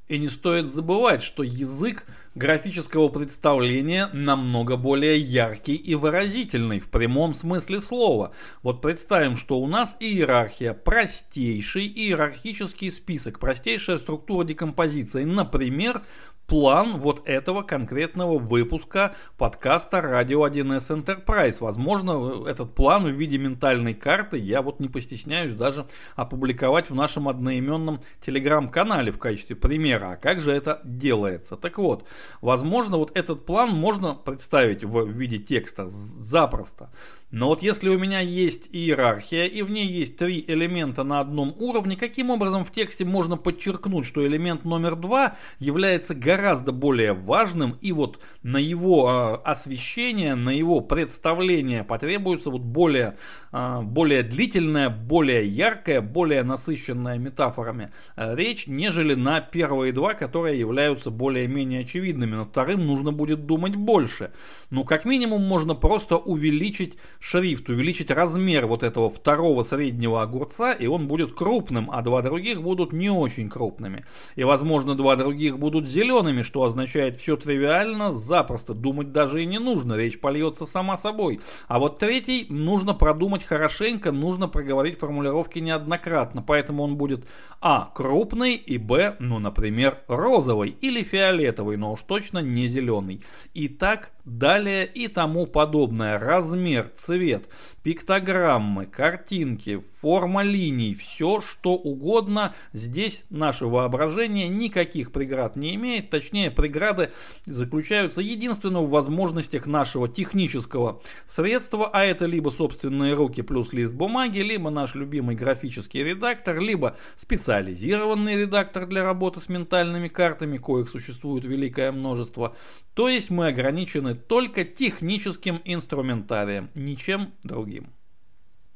И 0.09 0.19
не 0.19 0.29
стоит 0.29 0.73
забывать, 0.73 1.21
что 1.21 1.43
язык 1.43 2.07
графического 2.37 3.09
представления 3.09 4.09
намного 4.13 4.77
более 4.77 5.19
яркий 5.19 5.75
и 5.75 5.97
выразительный 5.97 6.79
в 6.79 6.91
прямом 6.91 7.35
смысле 7.35 7.81
слова. 7.81 8.33
Вот 8.63 8.81
представим, 8.81 9.37
что 9.37 9.59
у 9.59 9.67
нас 9.67 9.97
иерархия, 9.99 10.75
простейший 10.75 11.89
иерархический 11.89 12.93
список, 12.93 13.41
простейшая 13.41 13.99
структура 13.99 14.45
декомпозиции. 14.45 15.25
Например, 15.25 16.03
план 16.47 16.99
вот 16.99 17.23
этого 17.29 17.63
конкретного 17.63 18.39
выпуска 18.39 19.15
подкаста 19.37 19.99
Radio 19.99 20.49
1S 20.49 21.05
Enterprise. 21.05 21.57
Возможно, 21.61 22.45
этот 22.47 22.75
план 22.75 23.05
в 23.05 23.11
виде 23.11 23.37
ментальной 23.37 23.95
карты 23.95 24.39
я 24.39 24.63
вот 24.63 24.79
не 24.79 24.89
постесняюсь 24.89 25.55
даже 25.55 25.87
опубликовать 26.15 26.89
в 26.91 26.95
нашем 26.95 27.29
одноименном 27.29 28.01
телеграм-канале 28.25 29.11
в 29.11 29.19
качестве 29.19 29.57
примера. 29.57 30.13
А 30.13 30.17
как 30.17 30.41
же 30.41 30.53
это 30.53 30.81
делается? 30.85 31.57
Так 31.57 31.79
вот, 31.79 32.07
возможно, 32.41 32.97
вот 32.97 33.17
этот 33.17 33.45
план 33.45 33.71
можно 33.71 34.15
представить 34.15 34.85
в 34.85 35.09
виде 35.09 35.39
текста 35.39 35.89
запросто. 35.89 36.91
Но 37.33 37.49
вот 37.49 37.61
если 37.61 37.89
у 37.89 37.99
меня 37.99 38.21
есть 38.21 38.69
иерархия 38.73 39.47
и 39.47 39.63
в 39.63 39.71
ней 39.71 39.89
есть 39.89 40.17
три 40.17 40.45
элемента 40.47 41.03
на 41.03 41.19
одном 41.19 41.55
уровне, 41.59 41.97
каким 41.97 42.31
образом 42.31 42.65
в 42.65 42.71
тексте 42.71 43.05
можно 43.05 43.37
подчеркнуть, 43.37 44.07
что 44.07 44.25
элемент 44.25 44.65
номер 44.65 44.95
два 44.95 45.37
является 45.59 46.15
гораздо 46.37 46.73
более 46.73 47.15
важным 47.15 47.79
и 47.81 47.93
вот 47.93 48.21
на 48.43 48.59
его 48.59 49.41
э, 49.45 49.49
освещение, 49.49 50.35
на 50.35 50.51
его 50.51 50.81
представление 50.81 51.83
потребуется 51.83 52.51
вот 52.51 52.61
более, 52.61 53.17
э, 53.53 53.81
более 53.83 54.23
длительная, 54.23 54.91
более 54.91 55.47
яркая, 55.47 56.01
более 56.01 56.43
насыщенная 56.43 57.19
метафорами 57.19 57.91
э, 58.17 58.37
речь, 58.37 58.67
нежели 58.67 59.15
на 59.15 59.41
первые 59.41 59.93
два, 59.93 60.13
которые 60.15 60.59
являются 60.59 61.11
более-менее 61.11 61.81
очевидными. 61.81 62.35
На 62.35 62.45
вторым 62.45 62.87
нужно 62.87 63.13
будет 63.13 63.47
думать 63.47 63.75
больше. 63.75 64.33
Ну, 64.71 64.85
как 64.85 65.07
минимум, 65.07 65.43
можно 65.43 65.75
просто 65.75 66.17
увеличить 66.17 66.97
шрифт, 67.19 67.69
увеличить 67.71 68.11
размер 68.11 68.67
вот 68.67 68.83
этого 68.83 69.09
второго 69.09 69.63
среднего 69.63 70.23
огурца, 70.23 70.73
и 70.73 70.87
он 70.87 71.09
будет 71.09 71.33
крупным, 71.33 71.91
а 71.91 72.03
два 72.03 72.21
других 72.21 72.63
будут 72.63 72.93
не 72.93 73.11
очень 73.11 73.49
крупными. 73.49 74.05
И, 74.35 74.45
возможно, 74.45 74.95
два 74.95 75.17
других 75.17 75.59
будут 75.59 75.89
зелеными, 75.89 76.26
что 76.43 76.63
означает 76.63 77.19
все 77.19 77.37
тривиально, 77.37 78.15
запросто, 78.15 78.75
думать 78.75 79.13
даже 79.13 79.43
и 79.43 79.47
не 79.47 79.59
нужно, 79.59 79.95
речь 79.95 80.21
польется 80.21 80.67
сама 80.67 80.97
собой. 80.97 81.41
А 81.69 81.79
вот 81.79 81.99
третий 81.99 82.47
нужно 82.49 82.95
продумать 82.95 83.45
хорошенько, 83.45 84.13
нужно 84.13 84.49
проговорить 84.49 84.99
формулировки 84.99 85.59
неоднократно, 85.59 86.43
поэтому 86.43 86.83
он 86.83 86.97
будет 86.97 87.27
а. 87.61 87.91
крупный 87.95 88.55
и 88.55 88.79
б. 88.79 89.17
ну, 89.19 89.39
например, 89.39 89.99
розовый 90.09 90.71
или 90.71 91.03
фиолетовый, 91.03 91.77
но 91.77 91.93
уж 91.93 92.01
точно 92.01 92.41
не 92.41 92.69
зеленый. 92.69 93.23
И 93.55 93.69
так 93.69 94.11
далее 94.27 94.85
и 94.85 95.09
тому 95.09 95.47
подобное. 95.47 96.19
Размер, 96.19 96.91
цвет, 96.97 97.49
пиктограммы, 97.83 98.87
картинки, 98.87 99.83
форма 100.01 100.43
линий, 100.43 100.95
все 100.95 101.41
что 101.41 101.75
угодно. 101.75 102.55
Здесь 102.73 103.25
наше 103.31 103.67
воображение 103.67 104.49
никаких 104.49 105.13
преград 105.13 105.57
не 105.57 105.77
имеет. 105.77 106.11
Точнее, 106.11 106.51
преграды 106.51 107.11
заключаются 107.47 108.21
единственно 108.21 108.83
в 108.83 108.91
возможностях 108.91 109.67
нашего 109.67 110.09
технического 110.09 111.01
средства, 111.25 111.89
а 111.93 112.05
это 112.05 112.27
либо 112.27 112.51
собственные 112.51 113.15
руки 113.15 113.43
плюс 113.43 113.73
лист 113.73 113.95
бумаги, 113.95 114.41
либо 114.41 114.71
наш 114.71 114.97
любимый 114.97 115.37
графический 115.37 116.03
редактор, 116.03 116.59
либо 116.59 116.97
специализированный 117.17 118.37
редактор 118.37 118.87
для 118.87 119.05
работы 119.05 119.41
с 119.41 119.49
ментальными 119.49 120.09
картами, 120.09 120.59
коих 120.59 120.89
существует 120.89 121.45
великое 121.45 121.93
множество. 121.93 122.57
То 122.95 123.09
есть 123.09 123.31
мы 123.31 123.49
ограничены 123.49 124.16
только 124.17 124.65
техническим 124.65 125.61
инструментарием, 125.65 126.71
ничем 126.75 127.33
другим. 127.43 127.93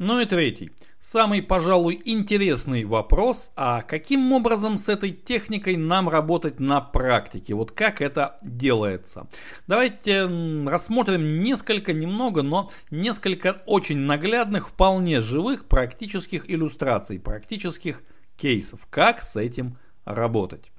Ну 0.00 0.18
и 0.18 0.24
третий. 0.24 0.70
Самый, 0.98 1.42
пожалуй, 1.42 2.00
интересный 2.06 2.84
вопрос, 2.84 3.50
а 3.54 3.82
каким 3.82 4.32
образом 4.32 4.78
с 4.78 4.88
этой 4.88 5.10
техникой 5.10 5.76
нам 5.76 6.08
работать 6.08 6.58
на 6.58 6.80
практике? 6.80 7.52
Вот 7.52 7.72
как 7.72 8.00
это 8.00 8.38
делается? 8.42 9.28
Давайте 9.66 10.24
рассмотрим 10.66 11.42
несколько, 11.42 11.92
немного, 11.92 12.40
но 12.40 12.70
несколько 12.90 13.62
очень 13.66 13.98
наглядных, 13.98 14.68
вполне 14.68 15.20
живых 15.20 15.66
практических 15.66 16.50
иллюстраций, 16.50 17.20
практических 17.20 18.02
кейсов. 18.38 18.80
Как 18.88 19.20
с 19.20 19.36
этим 19.36 19.76
работать? 20.06 20.70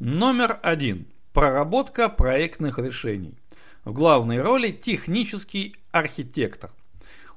Номер 0.00 0.58
один. 0.62 1.06
Проработка 1.32 2.10
проектных 2.10 2.78
решений. 2.78 3.38
В 3.84 3.92
главной 3.92 4.40
роли 4.40 4.70
технический 4.70 5.76
архитектор– 5.92 6.70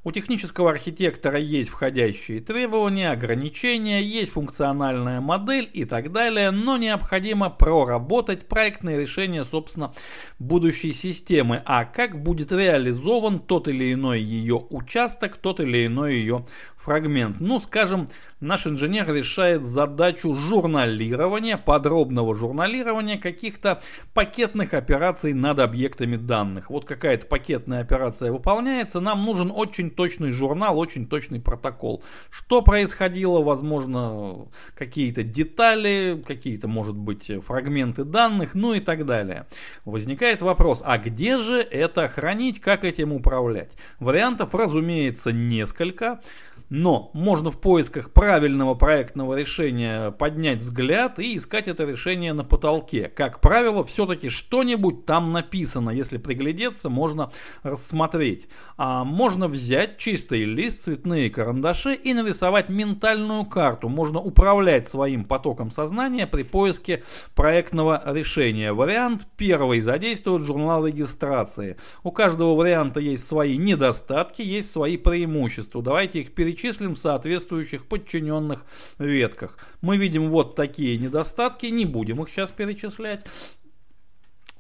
У 0.08 0.12
технического 0.14 0.72
архитектора 0.72 1.38
есть 1.38 1.70
входящие 1.70 2.40
требования, 2.40 3.12
ограничения, 3.12 4.02
есть 4.02 4.32
функциональная 4.32 5.20
модель 5.20 5.70
и 5.74 5.84
так 5.84 6.14
далее, 6.14 6.52
но 6.52 6.78
необходимо 6.78 7.50
проработать 7.50 8.48
проектное 8.48 9.02
решение, 9.02 9.44
собственно, 9.44 9.94
будущей 10.40 10.94
системы, 10.94 11.62
а 11.66 11.84
как 11.84 12.24
будет 12.24 12.54
реализован 12.54 13.40
тот 13.40 13.68
или 13.68 13.92
иной 13.92 14.22
ее 14.22 14.66
участок, 14.70 15.36
тот 15.36 15.60
или 15.60 15.88
иной 15.88 16.16
ее 16.16 16.46
фрагмент. 16.88 17.42
Ну, 17.42 17.60
скажем, 17.60 18.08
наш 18.40 18.66
инженер 18.66 19.14
решает 19.14 19.66
задачу 19.66 20.34
журналирования, 20.34 21.58
подробного 21.58 22.34
журналирования 22.34 23.20
каких-то 23.20 23.82
пакетных 24.14 24.74
операций 24.74 25.34
над 25.34 25.60
объектами 25.60 26.16
данных. 26.16 26.70
Вот 26.70 26.86
какая-то 26.86 27.26
пакетная 27.26 27.82
операция 27.82 28.32
выполняется, 28.32 29.02
нам 29.02 29.26
нужен 29.26 29.52
очень 29.54 29.92
точный 29.92 30.32
журнал, 30.32 30.80
очень 30.80 31.08
точный 31.08 31.42
протокол. 31.42 32.04
Что 32.30 32.62
происходило, 32.62 33.42
возможно, 33.44 34.48
какие-то 34.74 35.24
детали, 35.24 36.24
какие-то, 36.26 36.70
может 36.70 36.96
быть, 36.96 37.30
фрагменты 37.46 38.06
данных, 38.06 38.56
ну 38.56 38.74
и 38.74 38.80
так 38.80 39.06
далее. 39.06 39.46
Возникает 39.84 40.42
вопрос, 40.42 40.82
а 40.86 40.98
где 40.98 41.38
же 41.38 41.60
это 41.60 42.08
хранить, 42.08 42.62
как 42.62 42.86
этим 42.86 43.12
управлять? 43.12 43.72
Вариантов, 44.00 44.56
разумеется, 44.56 45.34
несколько. 45.34 46.22
Но 46.70 47.12
можно 47.14 47.50
в 47.50 47.62
поисках 47.62 48.12
правильного 48.12 48.76
проектного 48.76 49.36
решения 49.36 50.12
поднять 50.12 50.60
взгляд 50.60 51.18
и 51.18 51.38
искать 51.38 51.68
это 51.68 51.86
решение 51.86 52.34
на 52.34 52.44
потолке. 52.44 53.08
Как 53.08 53.40
правило, 53.40 53.86
все-таки 53.86 54.28
что-нибудь 54.28 55.06
там 55.06 55.30
написано. 55.30 55.92
Если 55.92 56.18
приглядеться, 56.18 56.90
можно 56.90 57.32
рассмотреть. 57.64 58.50
А 58.76 59.06
можно 59.06 59.48
взять 59.48 59.98
чистый 59.98 60.44
лист, 60.44 60.84
цветные 60.84 61.30
карандаши 61.30 61.94
и 61.94 62.14
нарисовать 62.14 62.68
ментальную 62.68 63.46
карту. 63.46 63.88
Можно 63.88 64.20
управлять 64.20 64.90
своим 64.90 65.24
потоком 65.24 65.72
сознания 65.72 66.28
при 66.28 66.44
поиске 66.44 67.04
проектного 67.34 68.04
решения. 68.06 68.74
Вариант 68.74 69.26
первый. 69.38 69.80
Задействовать 69.80 70.44
журнал 70.44 70.86
регистрации. 70.86 71.78
У 72.04 72.12
каждого 72.12 72.56
варианта 72.56 73.00
есть 73.00 73.26
свои 73.26 73.56
недостатки, 73.58 74.42
есть 74.42 74.70
свои 74.70 74.98
преимущества. 74.98 75.82
Давайте 75.82 76.20
их 76.20 76.34
перечислим 76.34 76.57
перечислим 76.58 76.96
в 76.96 77.00
соответствующих 77.00 77.86
подчиненных 77.86 78.66
ветках. 78.98 79.58
Мы 79.82 79.98
видим 79.98 80.30
вот 80.30 80.56
такие 80.56 80.98
недостатки, 80.98 81.68
не 81.68 81.86
будем 81.86 82.22
их 82.22 82.30
сейчас 82.30 82.50
перечислять. 82.50 83.26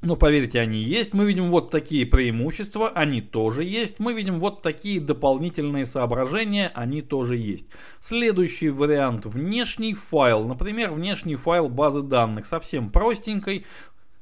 Но 0.03 0.15
поверьте, 0.15 0.59
они 0.59 0.77
есть. 0.77 1.13
Мы 1.13 1.25
видим 1.25 1.49
вот 1.49 1.71
такие 1.71 2.05
преимущества, 2.05 2.89
они 2.89 3.19
тоже 3.19 3.63
есть. 3.63 3.99
Мы 3.99 4.13
видим 4.13 4.39
вот 4.39 4.61
такие 4.61 5.01
дополнительные 5.01 5.87
соображения, 5.87 6.71
они 6.75 7.01
тоже 7.01 7.35
есть. 7.35 7.65
Следующий 7.99 8.69
вариант 8.69 9.25
внешний 9.25 9.95
файл. 9.95 10.45
Например, 10.45 10.91
внешний 10.91 11.35
файл 11.35 11.67
базы 11.67 12.03
данных. 12.03 12.45
Совсем 12.45 12.91
простенький. 12.91 13.65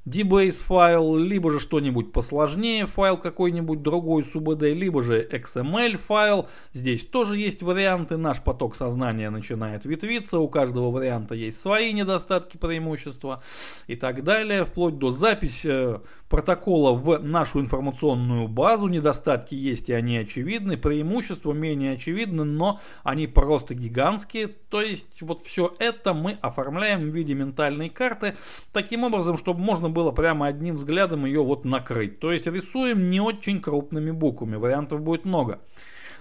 DBase 0.05 0.59
файл, 0.61 1.17
либо 1.17 1.51
же 1.51 1.59
что-нибудь 1.59 2.11
посложнее, 2.11 2.85
файл 2.85 3.17
какой-нибудь 3.17 3.81
другой 3.81 4.23
SUBD, 4.23 4.73
либо 4.73 5.01
же 5.01 5.27
XML 5.27 5.97
файл. 5.97 6.47
Здесь 6.73 7.05
тоже 7.05 7.37
есть 7.37 7.63
варианты, 7.63 8.17
наш 8.17 8.41
поток 8.41 8.75
сознания 8.75 9.31
начинает 9.31 9.85
ветвиться, 9.85 10.37
у 10.37 10.47
каждого 10.47 10.91
варианта 10.91 11.33
есть 11.33 11.59
свои 11.59 11.91
недостатки, 11.91 12.57
преимущества 12.57 13.41
и 13.87 13.95
так 13.95 14.23
далее, 14.23 14.65
вплоть 14.65 14.99
до 14.99 15.09
записи 15.09 15.99
протокола 16.29 16.93
в 16.93 17.23
нашу 17.23 17.61
информационную 17.61 18.47
базу. 18.47 18.87
Недостатки 18.87 19.55
есть 19.55 19.89
и 19.89 19.93
они 19.93 20.17
очевидны, 20.17 20.77
преимущества 20.77 21.53
менее 21.53 21.93
очевидны, 21.93 22.43
но 22.43 22.79
они 23.03 23.27
просто 23.27 23.73
гигантские. 23.73 24.47
То 24.47 24.81
есть 24.81 25.21
вот 25.21 25.43
все 25.43 25.73
это 25.79 26.13
мы 26.13 26.37
оформляем 26.41 27.09
в 27.09 27.15
виде 27.15 27.33
ментальной 27.33 27.89
карты 27.89 28.35
таким 28.71 29.03
образом, 29.03 29.37
чтобы 29.37 29.61
можно 29.61 29.89
было 29.95 30.11
прямо 30.11 30.45
одним 30.45 30.75
взглядом 30.75 31.25
ее 31.25 31.41
вот 31.41 31.65
накрыть. 31.65 32.19
То 32.19 32.31
есть 32.31 32.45
рисуем 32.45 33.09
не 33.09 33.19
очень 33.19 33.59
крупными 33.59 34.11
буквами, 34.11 34.57
вариантов 34.57 35.01
будет 35.01 35.25
много. 35.25 35.59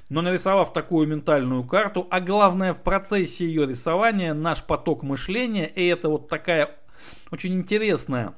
Но 0.09 0.23
нарисовав 0.23 0.73
такую 0.73 1.09
ментальную 1.09 1.65
карту, 1.65 2.07
а 2.11 2.21
главное 2.21 2.73
в 2.73 2.81
процессе 2.83 3.45
ее 3.45 3.67
рисования 3.67 4.33
наш 4.33 4.63
поток 4.63 5.03
мышления, 5.03 5.67
и 5.67 5.87
это 5.87 6.09
вот 6.09 6.29
такая 6.29 6.71
очень 7.31 7.55
интересная 7.55 8.35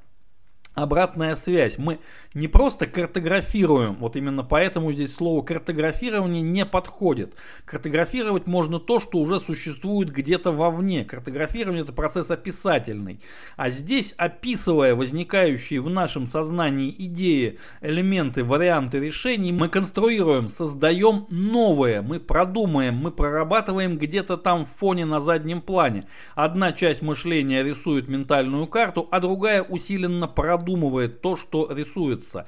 обратная 0.77 1.35
связь. 1.37 1.79
Мы 1.79 1.99
не 2.35 2.49
просто 2.49 2.87
картографируем, 2.87 3.97
вот 3.97 4.15
именно 4.15 4.45
поэтому 4.45 4.93
здесь 4.93 5.15
слово 5.15 5.43
картографирование 5.43 6.43
не 6.43 6.67
подходит. 6.67 7.35
Картографировать 7.65 8.47
можно 8.47 8.79
то, 8.79 9.01
что 9.01 9.19
уже 9.19 9.41
существует 9.41 10.11
где-то 10.11 10.53
вовне. 10.53 11.05
Картографирование 11.05 11.83
это 11.83 11.95
процесс 11.95 12.31
описательный. 12.31 13.21
А 13.57 13.71
здесь, 13.71 14.15
описывая 14.19 14.95
возникающие 14.95 15.81
в 15.81 15.89
нашем 15.89 16.27
сознании 16.27 16.95
идеи, 16.99 17.59
элементы, 17.81 18.45
варианты 18.45 19.01
решений, 19.01 19.53
мы 19.53 19.71
конструируем, 19.71 20.51
создаем 20.51 21.27
новое, 21.31 22.03
мы 22.03 22.21
продумаем, 22.21 22.97
мы 22.97 23.13
прорабатываем 23.13 23.97
где-то 23.97 24.37
там 24.37 24.67
в 24.67 24.79
фоне 24.79 25.07
на 25.07 25.21
заднем 25.21 25.63
плане. 25.63 26.05
Одна 26.35 26.73
часть 26.73 27.01
мышления 27.01 27.65
рисует 27.65 28.09
ментальную 28.09 28.67
карту, 28.67 29.09
а 29.11 29.21
другая 29.21 29.63
усиленно 29.63 30.29
продумывает 30.29 30.66
продумывает 30.67 31.21
то, 31.23 31.37
что 31.37 31.73
рисуется. 31.73 32.47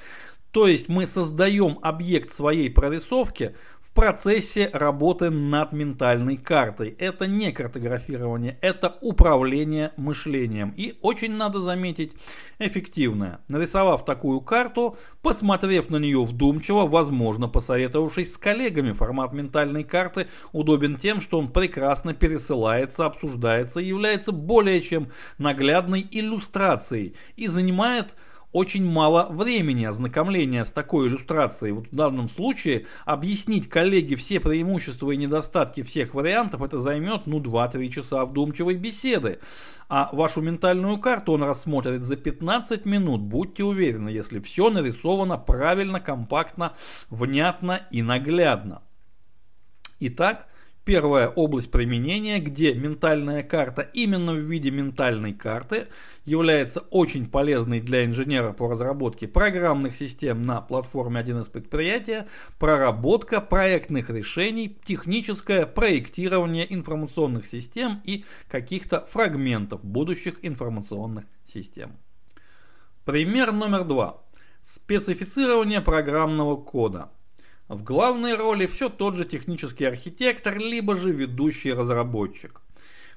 То 0.50 0.66
есть 0.66 0.88
мы 0.88 1.06
создаем 1.06 1.78
объект 1.82 2.32
своей 2.32 2.68
прорисовки 2.68 3.54
процессе 3.98 4.70
работы 4.72 5.28
над 5.28 5.72
ментальной 5.72 6.36
картой. 6.36 6.90
Это 7.00 7.26
не 7.26 7.50
картографирование, 7.50 8.56
это 8.60 8.96
управление 9.00 9.90
мышлением. 9.96 10.72
И 10.76 10.96
очень 11.02 11.32
надо 11.32 11.60
заметить, 11.60 12.12
эффективное. 12.60 13.40
Нарисовав 13.48 14.04
такую 14.04 14.40
карту, 14.40 14.96
посмотрев 15.20 15.90
на 15.90 15.96
нее 15.96 16.22
вдумчиво, 16.22 16.86
возможно, 16.86 17.48
посоветовавшись 17.48 18.34
с 18.34 18.38
коллегами, 18.38 18.92
формат 18.92 19.32
ментальной 19.32 19.82
карты 19.82 20.28
удобен 20.52 20.96
тем, 20.96 21.20
что 21.20 21.40
он 21.40 21.48
прекрасно 21.48 22.14
пересылается, 22.14 23.04
обсуждается 23.04 23.80
и 23.80 23.86
является 23.86 24.30
более 24.30 24.80
чем 24.80 25.08
наглядной 25.38 26.06
иллюстрацией 26.08 27.16
и 27.34 27.48
занимает 27.48 28.14
очень 28.52 28.84
мало 28.84 29.28
времени 29.30 29.84
ознакомления 29.84 30.64
с 30.64 30.72
такой 30.72 31.08
иллюстрацией. 31.08 31.72
Вот 31.72 31.88
в 31.88 31.94
данном 31.94 32.28
случае 32.28 32.86
объяснить 33.04 33.68
коллеге 33.68 34.16
все 34.16 34.40
преимущества 34.40 35.10
и 35.10 35.16
недостатки 35.16 35.82
всех 35.82 36.14
вариантов 36.14 36.62
это 36.62 36.78
займет 36.78 37.26
ну 37.26 37.40
2-3 37.40 37.88
часа 37.90 38.24
вдумчивой 38.24 38.76
беседы. 38.76 39.40
А 39.88 40.10
вашу 40.12 40.40
ментальную 40.40 40.98
карту 40.98 41.32
он 41.32 41.42
рассмотрит 41.42 42.04
за 42.04 42.16
15 42.16 42.84
минут. 42.84 43.20
Будьте 43.20 43.64
уверены, 43.64 44.08
если 44.08 44.40
все 44.40 44.70
нарисовано 44.70 45.36
правильно, 45.38 46.00
компактно, 46.00 46.74
внятно 47.10 47.86
и 47.90 48.02
наглядно. 48.02 48.82
Итак, 50.00 50.46
Первая 50.88 51.28
область 51.28 51.70
применения, 51.70 52.38
где 52.38 52.72
ментальная 52.72 53.42
карта 53.42 53.82
именно 53.82 54.32
в 54.32 54.38
виде 54.38 54.70
ментальной 54.70 55.34
карты 55.34 55.88
является 56.24 56.80
очень 56.80 57.26
полезной 57.26 57.80
для 57.80 58.06
инженера 58.06 58.54
по 58.54 58.70
разработке 58.70 59.28
программных 59.28 59.94
систем 59.94 60.44
на 60.44 60.62
платформе 60.62 61.20
1С 61.20 61.50
предприятия, 61.50 62.26
проработка 62.58 63.42
проектных 63.42 64.08
решений, 64.08 64.78
техническое 64.82 65.66
проектирование 65.66 66.64
информационных 66.72 67.44
систем 67.44 68.00
и 68.06 68.24
каких-то 68.48 69.04
фрагментов 69.10 69.84
будущих 69.84 70.38
информационных 70.40 71.26
систем. 71.44 71.98
Пример 73.04 73.52
номер 73.52 73.84
два. 73.84 74.22
Специфицирование 74.62 75.82
программного 75.82 76.56
кода. 76.56 77.10
В 77.68 77.82
главной 77.82 78.34
роли 78.34 78.66
все 78.66 78.88
тот 78.88 79.16
же 79.16 79.26
технический 79.26 79.84
архитектор, 79.84 80.56
либо 80.56 80.96
же 80.96 81.12
ведущий 81.12 81.72
разработчик. 81.72 82.62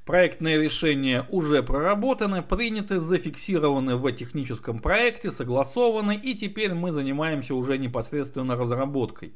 Проектные 0.05 0.61
решения 0.61 1.25
уже 1.29 1.63
проработаны, 1.63 2.41
приняты, 2.41 2.99
зафиксированы 2.99 3.95
в 3.95 4.11
техническом 4.11 4.79
проекте, 4.79 5.31
согласованы, 5.31 6.19
и 6.21 6.33
теперь 6.33 6.73
мы 6.73 6.91
занимаемся 6.91 7.55
уже 7.55 7.77
непосредственно 7.77 8.57
разработкой. 8.57 9.33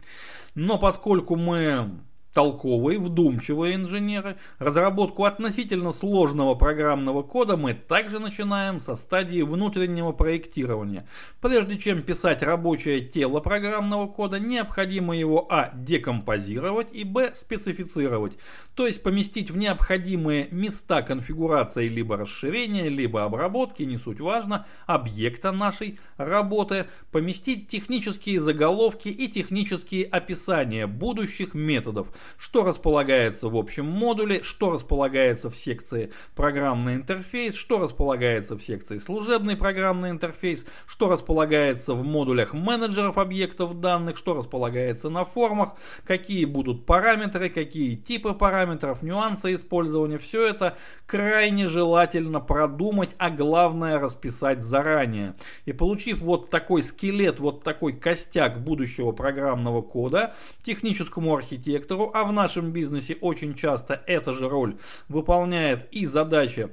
Но 0.54 0.78
поскольку 0.78 1.38
мы 1.38 1.91
толковые, 2.36 3.00
вдумчивые 3.00 3.76
инженеры. 3.76 4.36
Разработку 4.60 5.24
относительно 5.24 5.93
сложного 5.93 6.54
программного 6.54 7.24
кода 7.24 7.56
мы 7.56 7.74
также 7.74 8.19
начинаем 8.19 8.82
со 8.82 8.98
стадии 8.98 9.41
внутреннего 9.41 10.12
проектирования. 10.12 11.08
Прежде 11.39 11.78
чем 11.80 12.04
писать 12.04 12.43
рабочее 12.43 13.00
тело 13.00 13.39
программного 13.39 14.08
кода, 14.08 14.38
необходимо 14.38 15.15
его 15.15 15.48
а. 15.50 15.71
декомпозировать 15.74 16.89
и 16.91 17.06
б. 17.06 17.32
специфицировать, 17.34 18.38
то 18.76 18.86
есть 18.86 19.02
поместить 19.02 19.50
в 19.50 19.56
необходимые 19.56 20.50
места 20.52 21.04
конфигурации 21.04 21.88
либо 21.88 22.17
расширения, 22.17 22.89
либо 22.89 23.24
обработки, 23.24 23.84
не 23.84 23.98
суть 23.98 24.19
важно, 24.19 24.65
объекта 24.88 25.54
нашей 25.54 26.00
работы, 26.17 26.88
поместить 27.13 27.69
технические 27.69 28.41
заголовки 28.41 29.08
и 29.08 29.30
технические 29.30 30.04
описания 30.04 30.86
будущих 30.86 31.54
методов, 31.54 32.10
что 32.38 32.64
располагается 32.64 33.50
в 33.50 33.56
общем 33.56 33.86
модуле, 33.86 34.44
что 34.44 34.72
располагается 34.72 35.50
в 35.50 35.56
секции 35.56 36.12
программный 36.36 36.96
интерфейс, 36.96 37.56
что 37.56 37.80
располагается 37.80 38.58
в 38.58 38.62
секции 38.62 38.98
служебный 38.98 39.56
программный 39.56 40.10
интерфейс, 40.10 40.66
что 40.86 41.10
располагается 41.10 41.94
в 41.94 42.04
модулях 42.04 42.54
менеджеров 42.54 43.18
объектов 43.18 43.80
данных, 43.80 44.18
что 44.18 44.34
располагается 44.34 45.10
на 45.10 45.26
формах, 45.26 45.74
какие 46.06 46.46
будут 46.46 46.86
параметры, 46.86 47.50
какие 47.50 47.96
типы 47.96 48.34
параметров, 48.34 49.02
нюансы 49.02 49.54
использования. 49.54 50.18
Все 50.18 50.46
это 50.48 50.78
крайне 51.06 51.68
желательно 51.68 52.40
продумать, 52.40 53.16
а 53.18 53.30
главное 53.30 54.00
расписать 54.00 54.62
заранее. 54.62 55.36
И 55.66 55.74
получив 55.74 56.20
вот 56.20 56.50
такой 56.50 56.84
скелет, 56.84 57.40
вот 57.40 57.64
такой 57.64 57.94
костяк 57.94 58.64
будущего 58.64 59.12
программного 59.12 59.82
кода, 59.82 60.36
техническому 60.64 61.36
архитектору, 61.36 62.12
а 62.15 62.23
в 62.23 62.32
нашем 62.32 62.71
бизнесе 62.71 63.17
очень 63.19 63.56
часто 63.56 64.01
эта 64.08 64.34
же 64.34 64.47
роль 64.47 64.78
выполняет 65.10 65.89
и 65.91 66.06
задача 66.06 66.69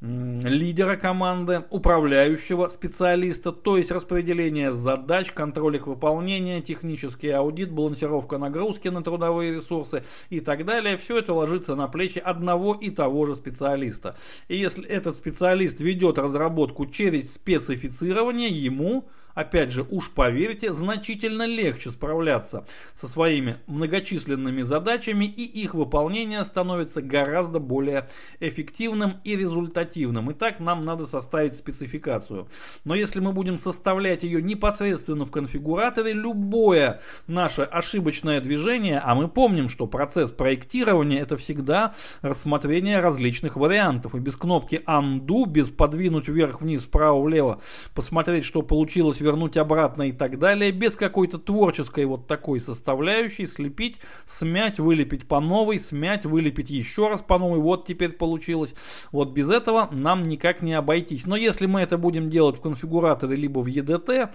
лидера 0.00 0.96
команды, 0.96 1.64
управляющего 1.70 2.68
специалиста, 2.68 3.50
то 3.50 3.78
есть 3.78 3.90
распределение 3.90 4.72
задач, 4.72 5.32
контроль 5.32 5.76
их 5.76 5.86
выполнения, 5.86 6.60
технический 6.60 7.30
аудит, 7.30 7.72
балансировка 7.72 8.36
нагрузки 8.36 8.88
на 8.88 9.02
трудовые 9.02 9.56
ресурсы 9.56 10.04
и 10.28 10.40
так 10.40 10.66
далее. 10.66 10.98
Все 10.98 11.16
это 11.16 11.32
ложится 11.32 11.74
на 11.74 11.88
плечи 11.88 12.18
одного 12.18 12.74
и 12.74 12.90
того 12.90 13.24
же 13.24 13.34
специалиста. 13.36 14.16
И 14.48 14.56
если 14.56 14.86
этот 14.86 15.16
специалист 15.16 15.80
ведет 15.80 16.18
разработку 16.18 16.84
через 16.84 17.32
специфицирование, 17.32 18.50
ему 18.50 19.08
опять 19.38 19.70
же, 19.70 19.86
уж 19.88 20.10
поверьте, 20.10 20.74
значительно 20.74 21.46
легче 21.46 21.92
справляться 21.92 22.66
со 22.92 23.06
своими 23.06 23.58
многочисленными 23.68 24.62
задачами 24.62 25.26
и 25.26 25.44
их 25.44 25.74
выполнение 25.74 26.44
становится 26.44 27.02
гораздо 27.02 27.60
более 27.60 28.08
эффективным 28.40 29.18
и 29.22 29.36
результативным. 29.36 30.32
Итак, 30.32 30.58
нам 30.58 30.80
надо 30.80 31.06
составить 31.06 31.56
спецификацию. 31.56 32.48
Но 32.84 32.96
если 32.96 33.20
мы 33.20 33.32
будем 33.32 33.58
составлять 33.58 34.24
ее 34.24 34.42
непосредственно 34.42 35.24
в 35.24 35.30
конфигураторе, 35.30 36.14
любое 36.14 37.00
наше 37.28 37.62
ошибочное 37.62 38.40
движение, 38.40 38.98
а 38.98 39.14
мы 39.14 39.28
помним, 39.28 39.68
что 39.68 39.86
процесс 39.86 40.32
проектирования 40.32 41.20
это 41.20 41.36
всегда 41.36 41.94
рассмотрение 42.22 42.98
различных 42.98 43.54
вариантов. 43.54 44.16
И 44.16 44.18
без 44.18 44.34
кнопки 44.34 44.82
Undo, 44.84 45.46
без 45.46 45.70
подвинуть 45.70 46.26
вверх-вниз, 46.26 46.82
вправо-влево, 46.82 47.60
посмотреть, 47.94 48.44
что 48.44 48.62
получилось 48.62 49.20
вернуть 49.28 49.58
обратно 49.58 50.04
и 50.04 50.12
так 50.12 50.38
далее, 50.38 50.72
без 50.72 50.96
какой-то 50.96 51.38
творческой 51.38 52.06
вот 52.06 52.26
такой 52.26 52.60
составляющей, 52.60 53.46
слепить, 53.46 53.98
смять, 54.24 54.78
вылепить 54.78 55.28
по 55.28 55.38
новой, 55.40 55.78
смять, 55.78 56.24
вылепить 56.24 56.70
еще 56.70 57.08
раз 57.08 57.20
по 57.20 57.38
новой, 57.38 57.58
вот 57.60 57.86
теперь 57.86 58.12
получилось. 58.12 58.74
Вот 59.12 59.32
без 59.32 59.50
этого 59.50 59.88
нам 59.92 60.22
никак 60.22 60.62
не 60.62 60.72
обойтись. 60.72 61.26
Но 61.26 61.36
если 61.36 61.66
мы 61.66 61.82
это 61.82 61.98
будем 61.98 62.30
делать 62.30 62.56
в 62.56 62.62
конфигураторе 62.62 63.36
либо 63.36 63.60
в 63.60 63.66
EDT, 63.66 64.30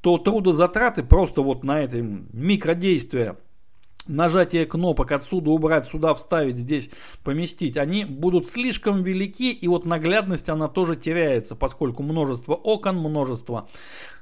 то 0.00 0.18
трудозатраты 0.18 1.04
просто 1.04 1.42
вот 1.42 1.62
на 1.62 1.80
это 1.80 2.02
микродействие 2.02 3.36
нажатие 4.06 4.66
кнопок 4.66 5.12
отсюда 5.12 5.50
убрать, 5.50 5.88
сюда 5.88 6.14
вставить, 6.14 6.56
здесь 6.56 6.90
поместить, 7.24 7.76
они 7.76 8.04
будут 8.04 8.48
слишком 8.48 9.02
велики, 9.02 9.52
и 9.52 9.68
вот 9.68 9.86
наглядность 9.86 10.48
она 10.48 10.68
тоже 10.68 10.96
теряется, 10.96 11.54
поскольку 11.54 12.02
множество 12.02 12.54
окон, 12.54 12.96
множество 12.98 13.68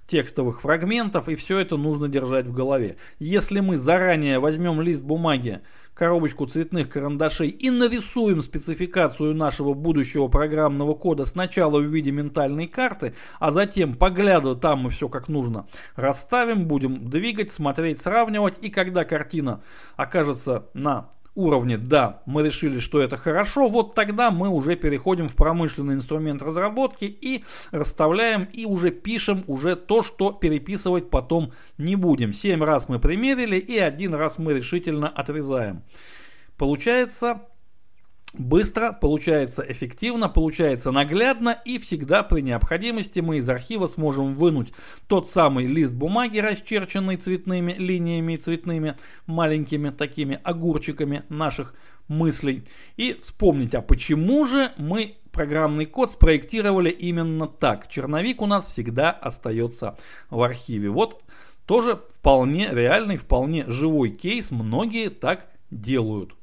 текстовых 0.06 0.60
фрагментов, 0.62 1.28
и 1.28 1.36
все 1.36 1.58
это 1.58 1.76
нужно 1.76 2.08
держать 2.08 2.46
в 2.46 2.52
голове. 2.52 2.96
Если 3.18 3.60
мы 3.60 3.76
заранее 3.76 4.40
возьмем 4.40 4.80
лист 4.80 5.02
бумаги, 5.02 5.60
коробочку 6.00 6.46
цветных 6.46 6.88
карандашей 6.88 7.48
и 7.48 7.68
нарисуем 7.68 8.40
спецификацию 8.40 9.34
нашего 9.34 9.74
будущего 9.74 10.28
программного 10.28 10.94
кода 10.94 11.26
сначала 11.26 11.78
в 11.78 11.84
виде 11.84 12.10
ментальной 12.10 12.66
карты, 12.66 13.14
а 13.38 13.50
затем, 13.50 13.94
поглядывая 13.94 14.56
там 14.56 14.78
мы 14.78 14.88
все 14.88 15.10
как 15.10 15.28
нужно, 15.28 15.66
расставим, 15.96 16.64
будем 16.64 17.10
двигать, 17.10 17.52
смотреть, 17.52 18.00
сравнивать, 18.00 18.54
и 18.62 18.70
когда 18.70 19.04
картина 19.04 19.62
окажется 19.96 20.70
на 20.72 21.10
уровне, 21.34 21.78
да, 21.78 22.22
мы 22.26 22.44
решили, 22.44 22.78
что 22.78 23.00
это 23.00 23.16
хорошо, 23.16 23.68
вот 23.68 23.94
тогда 23.94 24.30
мы 24.30 24.48
уже 24.48 24.76
переходим 24.76 25.28
в 25.28 25.36
промышленный 25.36 25.94
инструмент 25.94 26.42
разработки 26.42 27.04
и 27.04 27.44
расставляем 27.70 28.44
и 28.44 28.64
уже 28.64 28.90
пишем 28.90 29.44
уже 29.46 29.76
то, 29.76 30.02
что 30.02 30.32
переписывать 30.32 31.10
потом 31.10 31.52
не 31.78 31.96
будем. 31.96 32.32
Семь 32.32 32.62
раз 32.62 32.88
мы 32.88 32.98
примерили 32.98 33.56
и 33.56 33.78
один 33.78 34.14
раз 34.14 34.38
мы 34.38 34.54
решительно 34.54 35.08
отрезаем. 35.08 35.82
Получается 36.56 37.42
Быстро, 38.34 38.92
получается 38.92 39.64
эффективно, 39.66 40.28
получается 40.28 40.92
наглядно 40.92 41.60
и 41.64 41.78
всегда 41.78 42.22
при 42.22 42.42
необходимости 42.42 43.18
мы 43.18 43.38
из 43.38 43.48
архива 43.48 43.88
сможем 43.88 44.36
вынуть 44.36 44.72
тот 45.08 45.28
самый 45.28 45.66
лист 45.66 45.94
бумаги, 45.94 46.38
расчерченный 46.38 47.16
цветными 47.16 47.72
линиями 47.72 48.34
и 48.34 48.38
цветными 48.38 48.96
маленькими 49.26 49.90
такими 49.90 50.38
огурчиками 50.44 51.24
наших 51.28 51.74
мыслей 52.06 52.64
и 52.96 53.18
вспомнить, 53.20 53.74
а 53.74 53.82
почему 53.82 54.46
же 54.46 54.72
мы 54.76 55.16
программный 55.32 55.86
код 55.86 56.12
спроектировали 56.12 56.90
именно 56.90 57.48
так. 57.48 57.88
Черновик 57.88 58.42
у 58.42 58.46
нас 58.46 58.66
всегда 58.66 59.10
остается 59.10 59.96
в 60.28 60.40
архиве. 60.42 60.90
Вот 60.90 61.24
тоже 61.66 62.00
вполне 62.18 62.68
реальный, 62.70 63.16
вполне 63.16 63.64
живой 63.66 64.10
кейс, 64.10 64.52
многие 64.52 65.08
так 65.08 65.50
делают. 65.70 66.34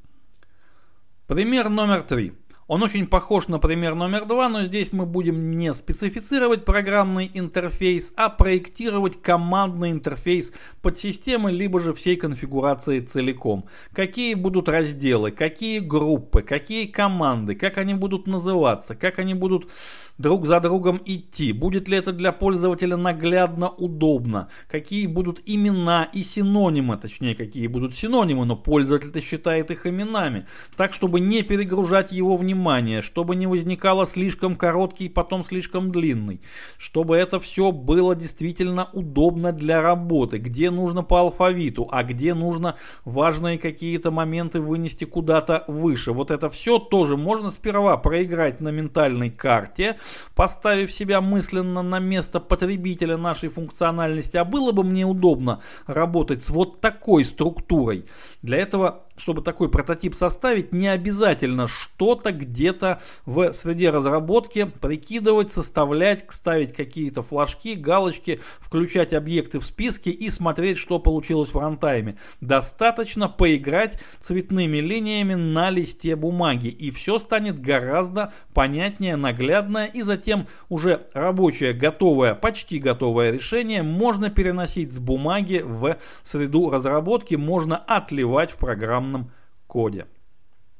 Пример 1.27 1.67
номер 1.67 2.03
три. 2.03 2.31
Он 2.67 2.83
очень 2.83 3.05
похож 3.05 3.49
на 3.49 3.59
пример 3.59 3.95
номер 3.95 4.25
два, 4.25 4.47
но 4.47 4.63
здесь 4.63 4.93
мы 4.93 5.05
будем 5.05 5.51
не 5.51 5.73
специфицировать 5.73 6.63
программный 6.63 7.29
интерфейс, 7.33 8.13
а 8.15 8.29
проектировать 8.29 9.21
командный 9.21 9.91
интерфейс 9.91 10.53
под 10.81 10.97
системы, 10.97 11.51
либо 11.51 11.81
же 11.81 11.93
всей 11.93 12.15
конфигурации 12.15 13.01
целиком. 13.01 13.65
Какие 13.91 14.35
будут 14.35 14.69
разделы, 14.69 15.31
какие 15.31 15.79
группы, 15.79 16.43
какие 16.43 16.85
команды, 16.85 17.55
как 17.55 17.77
они 17.77 17.93
будут 17.93 18.25
называться, 18.25 18.95
как 18.95 19.19
они 19.19 19.33
будут 19.33 19.69
друг 20.17 20.45
за 20.45 20.59
другом 20.59 21.01
идти, 21.05 21.51
будет 21.51 21.87
ли 21.87 21.97
это 21.97 22.11
для 22.11 22.31
пользователя 22.31 22.97
наглядно 22.97 23.69
удобно, 23.69 24.49
какие 24.69 25.07
будут 25.07 25.41
имена 25.45 26.09
и 26.13 26.23
синонимы, 26.23 26.97
точнее 26.97 27.35
какие 27.35 27.67
будут 27.67 27.95
синонимы, 27.95 28.45
но 28.45 28.55
пользователь-то 28.55 29.21
считает 29.21 29.71
их 29.71 29.85
именами, 29.85 30.47
так 30.75 30.93
чтобы 30.93 31.19
не 31.19 31.43
перегружать 31.43 32.11
его 32.11 32.37
внимание, 32.37 33.01
чтобы 33.01 33.35
не 33.35 33.47
возникало 33.47 34.07
слишком 34.07 34.55
короткий, 34.55 35.09
потом 35.09 35.43
слишком 35.43 35.91
длинный, 35.91 36.41
чтобы 36.77 37.17
это 37.17 37.39
все 37.39 37.71
было 37.71 38.15
действительно 38.15 38.89
удобно 38.93 39.51
для 39.51 39.81
работы, 39.81 40.37
где 40.37 40.71
нужно 40.71 41.03
по 41.03 41.19
алфавиту, 41.19 41.87
а 41.91 42.03
где 42.03 42.33
нужно 42.33 42.75
важные 43.05 43.57
какие-то 43.57 44.11
моменты 44.11 44.59
вынести 44.59 45.05
куда-то 45.05 45.63
выше. 45.67 46.11
Вот 46.11 46.31
это 46.31 46.49
все 46.49 46.79
тоже 46.79 47.17
можно 47.17 47.49
сперва 47.49 47.97
проиграть 47.97 48.59
на 48.59 48.69
ментальной 48.69 49.29
карте, 49.29 49.97
поставив 50.35 50.91
себя 50.91 51.21
мысленно 51.21 51.81
на 51.81 51.99
место 51.99 52.39
потребителя 52.39 53.17
нашей 53.17 53.49
функциональности, 53.49 54.37
а 54.37 54.45
было 54.45 54.71
бы 54.71 54.83
мне 54.83 55.05
удобно 55.05 55.61
работать 55.85 56.43
с 56.43 56.49
вот 56.49 56.81
такой 56.81 57.25
структурой. 57.25 58.05
Для 58.41 58.57
этого 58.57 59.06
чтобы 59.17 59.41
такой 59.41 59.69
прототип 59.69 60.15
составить, 60.15 60.71
не 60.71 60.87
обязательно 60.87 61.67
что-то 61.67 62.31
где-то 62.31 63.01
в 63.25 63.51
среде 63.53 63.89
разработки 63.89 64.65
прикидывать, 64.65 65.51
составлять, 65.51 66.25
ставить 66.29 66.73
какие-то 66.73 67.23
флажки, 67.23 67.73
галочки, 67.75 68.39
включать 68.59 69.13
объекты 69.13 69.59
в 69.59 69.65
списке 69.65 70.11
и 70.11 70.29
смотреть, 70.29 70.77
что 70.77 70.99
получилось 70.99 71.53
в 71.53 71.57
рантайме. 71.57 72.17
Достаточно 72.41 73.27
поиграть 73.27 73.99
цветными 74.19 74.77
линиями 74.77 75.33
на 75.33 75.69
листе 75.69 76.15
бумаги, 76.15 76.67
и 76.67 76.91
все 76.91 77.19
станет 77.19 77.59
гораздо 77.59 78.33
понятнее, 78.53 79.15
наглядное, 79.15 79.87
и 79.87 80.03
затем 80.03 80.47
уже 80.69 81.07
рабочее, 81.13 81.73
готовое, 81.73 82.35
почти 82.35 82.79
готовое 82.79 83.31
решение 83.31 83.83
можно 83.83 84.29
переносить 84.29 84.93
с 84.93 84.99
бумаги 84.99 85.63
в 85.65 85.97
среду 86.23 86.69
разработки, 86.69 87.35
можно 87.35 87.77
отливать 87.77 88.51
в 88.51 88.57
программу 88.57 89.06
программном 89.07 89.31
коде. 89.67 90.05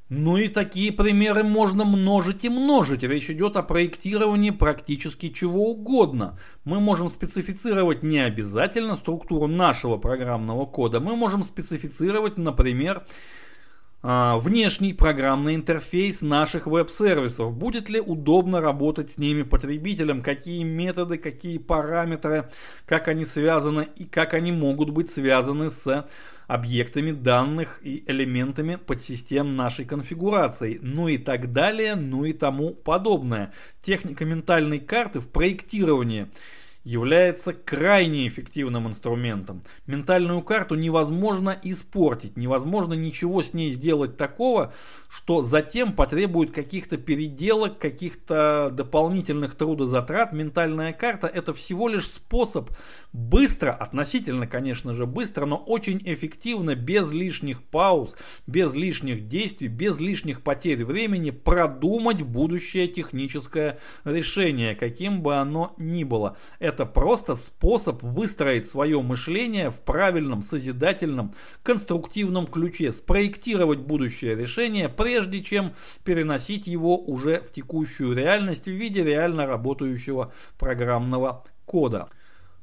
Ну 0.09 0.37
и 0.37 0.47
такие 0.47 0.93
примеры 0.93 1.43
можно 1.43 1.83
множить 1.83 2.45
и 2.45 2.49
множить. 2.49 3.03
Речь 3.03 3.29
идет 3.29 3.57
о 3.57 3.63
проектировании 3.63 4.51
практически 4.51 5.29
чего 5.29 5.71
угодно. 5.71 6.39
Мы 6.63 6.79
можем 6.79 7.09
специфицировать 7.09 8.03
не 8.03 8.19
обязательно 8.19 8.95
структуру 8.95 9.47
нашего 9.47 9.97
программного 9.97 10.65
кода. 10.65 11.01
Мы 11.01 11.17
можем 11.17 11.43
специфицировать, 11.43 12.37
например, 12.37 13.05
внешний 14.03 14.93
программный 14.93 15.55
интерфейс 15.55 16.21
наших 16.21 16.67
веб-сервисов. 16.67 17.53
Будет 17.53 17.89
ли 17.89 17.99
удобно 17.99 18.61
работать 18.61 19.11
с 19.11 19.17
ними 19.17 19.41
потребителям, 19.41 20.21
какие 20.21 20.63
методы, 20.63 21.17
какие 21.17 21.57
параметры, 21.57 22.49
как 22.85 23.07
они 23.07 23.25
связаны 23.25 23.87
и 23.95 24.05
как 24.05 24.33
они 24.33 24.51
могут 24.51 24.91
быть 24.91 25.09
связаны 25.09 25.69
с 25.69 26.07
объектами 26.47 27.11
данных 27.11 27.79
и 27.83 28.03
элементами 28.07 28.75
подсистем 28.77 29.51
нашей 29.51 29.83
конфигурации, 29.83 30.79
ну 30.81 31.09
и 31.09 31.17
так 31.17 31.51
далее, 31.51 31.95
ну 31.95 32.23
и 32.23 32.31
тому 32.31 32.73
подобное. 32.73 33.51
Техника 33.81 34.23
ментальной 34.23 34.79
карты 34.79 35.19
в 35.19 35.27
проектировании– 35.29 36.27
является 36.87 37.51
крайне 37.53 38.29
эффективным 38.29 38.87
инструментом. 38.87 39.61
Ментальную 39.87 40.41
карту 40.41 40.75
невозможно 40.75 41.59
испортить, 41.61 42.37
невозможно 42.37 42.93
ничего 42.93 43.43
с 43.43 43.53
ней 43.53 43.71
сделать 43.71 44.15
такого, 44.15 44.73
что 45.09 45.41
затем 45.41 45.91
потребует 45.91 46.51
каких-то 46.51 46.97
переделок, 46.97 47.77
каких-то 47.77 48.69
дополнительных 48.71 49.55
трудозатрат. 49.55 50.31
Ментальная 50.31 50.93
карта 50.93 51.27
это 51.27 51.53
всего 51.53 51.89
лишь 51.89 52.07
способ 52.07 52.71
быстро, 53.11 53.71
относительно, 53.71 54.47
конечно 54.47 54.93
же, 54.93 55.05
быстро, 55.05 55.45
но 55.45 55.57
очень 55.57 56.01
эффективно, 56.05 56.75
без 56.75 57.11
лишних 57.11 57.63
пауз, 57.63 58.15
без 58.47 58.73
лишних 58.73 59.27
действий, 59.27 59.67
без 59.67 59.99
лишних 59.99 60.41
потерь 60.41 60.85
времени 60.85 61.31
продумать 61.31 62.21
будущее 62.21 62.87
техническое 62.87 63.79
решение, 64.05 64.73
каким 64.73 65.21
бы 65.21 65.35
оно 65.35 65.73
ни 65.77 66.05
было. 66.05 66.37
Это 66.59 66.76
это 66.77 66.85
просто 66.85 67.35
способ 67.35 68.03
выстроить 68.03 68.67
свое 68.67 69.01
мышление 69.01 69.71
в 69.71 69.79
правильном, 69.79 70.43
созидательном, 70.43 71.33
конструктивном 71.63 72.45
ключе, 72.45 72.91
спроектировать 72.91 73.79
будущее 73.79 74.35
решение, 74.35 74.87
прежде 74.87 75.41
чем 75.41 75.73
переносить 76.03 76.67
его 76.67 76.99
уже 76.99 77.39
в 77.39 77.51
текущую 77.51 78.15
реальность 78.15 78.65
в 78.65 78.71
виде 78.71 79.03
реально 79.03 79.47
работающего 79.47 80.31
программного 80.59 81.45
кода. 81.65 82.09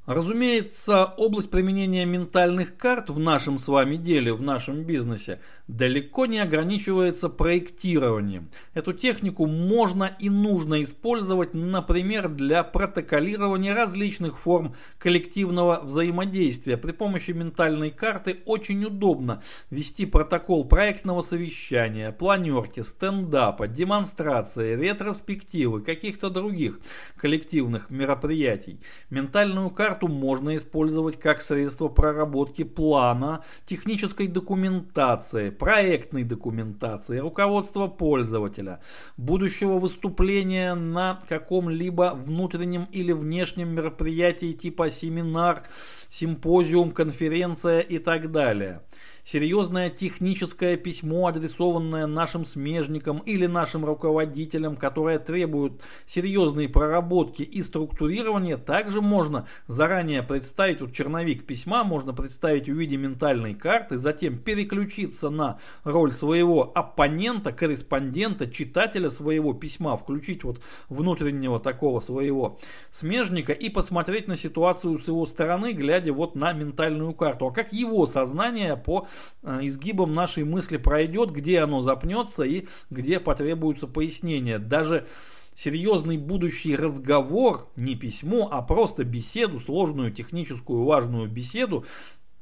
Разумеется, 0.06 1.06
область 1.06 1.50
применения 1.50 2.04
ментальных 2.04 2.76
карт 2.76 3.10
в 3.10 3.18
нашем 3.18 3.58
с 3.58 3.66
вами 3.66 3.96
деле, 3.96 4.32
в 4.32 4.42
нашем 4.42 4.84
бизнесе, 4.84 5.40
далеко 5.66 6.26
не 6.26 6.40
ограничивается 6.40 7.28
проектированием. 7.28 8.50
Эту 8.74 8.92
технику 8.92 9.46
можно 9.46 10.14
и 10.18 10.28
нужно 10.28 10.82
использовать, 10.82 11.54
например, 11.54 12.28
для 12.28 12.62
протоколирования 12.62 13.74
различных 13.74 14.38
форм 14.38 14.74
коллективного 14.98 15.80
взаимодействия. 15.82 16.76
При 16.76 16.92
помощи 16.92 17.30
ментальной 17.30 17.90
карты 17.90 18.40
очень 18.44 18.84
удобно 18.84 19.42
вести 19.70 20.04
протокол 20.04 20.66
проектного 20.66 21.22
совещания, 21.22 22.12
планерки, 22.12 22.80
стендапа, 22.80 23.66
демонстрации, 23.66 24.76
ретроспективы, 24.76 25.80
каких-то 25.80 26.28
других 26.28 26.78
коллективных 27.16 27.88
мероприятий. 27.88 28.80
Ментальную 29.08 29.70
карту 29.70 30.08
можно 30.08 30.56
использовать 30.56 31.18
как 31.18 31.40
средство 31.40 31.88
проработки 31.88 32.64
плана, 32.64 33.44
технической 33.66 34.26
документации, 34.26 35.53
проектной 35.58 36.24
документации, 36.24 37.18
руководства 37.18 37.86
пользователя, 37.86 38.80
будущего 39.16 39.78
выступления 39.78 40.74
на 40.74 41.20
каком-либо 41.28 42.14
внутреннем 42.14 42.88
или 42.92 43.12
внешнем 43.12 43.70
мероприятии 43.74 44.52
типа 44.52 44.90
семинар, 44.90 45.62
симпозиум, 46.08 46.92
конференция 46.92 47.80
и 47.80 47.98
так 47.98 48.30
далее 48.30 48.82
серьезное 49.24 49.90
техническое 49.90 50.76
письмо, 50.76 51.28
адресованное 51.28 52.06
нашим 52.06 52.44
смежникам 52.44 53.18
или 53.18 53.46
нашим 53.46 53.84
руководителям, 53.84 54.76
которое 54.76 55.18
требует 55.18 55.82
серьезной 56.06 56.68
проработки 56.68 57.42
и 57.42 57.62
структурирования, 57.62 58.58
также 58.58 59.00
можно 59.00 59.48
заранее 59.66 60.22
представить, 60.22 60.80
вот 60.80 60.92
черновик 60.92 61.46
письма 61.46 61.84
можно 61.84 62.12
представить 62.12 62.68
в 62.68 62.78
виде 62.78 62.96
ментальной 62.96 63.54
карты, 63.54 63.98
затем 63.98 64.38
переключиться 64.38 65.30
на 65.30 65.58
роль 65.84 66.12
своего 66.12 66.70
оппонента, 66.74 67.52
корреспондента, 67.52 68.50
читателя 68.50 69.10
своего 69.10 69.54
письма, 69.54 69.96
включить 69.96 70.44
вот 70.44 70.60
внутреннего 70.88 71.58
такого 71.60 72.00
своего 72.00 72.58
смежника 72.90 73.52
и 73.52 73.70
посмотреть 73.70 74.28
на 74.28 74.36
ситуацию 74.36 74.98
с 74.98 75.08
его 75.08 75.24
стороны, 75.24 75.72
глядя 75.72 76.12
вот 76.12 76.34
на 76.34 76.52
ментальную 76.52 77.14
карту. 77.14 77.46
А 77.46 77.52
как 77.52 77.72
его 77.72 78.06
сознание 78.06 78.76
по 78.76 79.06
изгибом 79.42 80.14
нашей 80.14 80.44
мысли 80.44 80.76
пройдет, 80.76 81.30
где 81.30 81.60
оно 81.60 81.80
запнется 81.80 82.42
и 82.44 82.66
где 82.90 83.20
потребуются 83.20 83.86
пояснения. 83.86 84.58
Даже 84.58 85.06
серьезный 85.54 86.18
будущий 86.18 86.76
разговор, 86.76 87.68
не 87.76 87.94
письмо, 87.94 88.48
а 88.50 88.62
просто 88.62 89.04
беседу, 89.04 89.60
сложную 89.60 90.12
техническую 90.12 90.84
важную 90.84 91.28
беседу, 91.28 91.84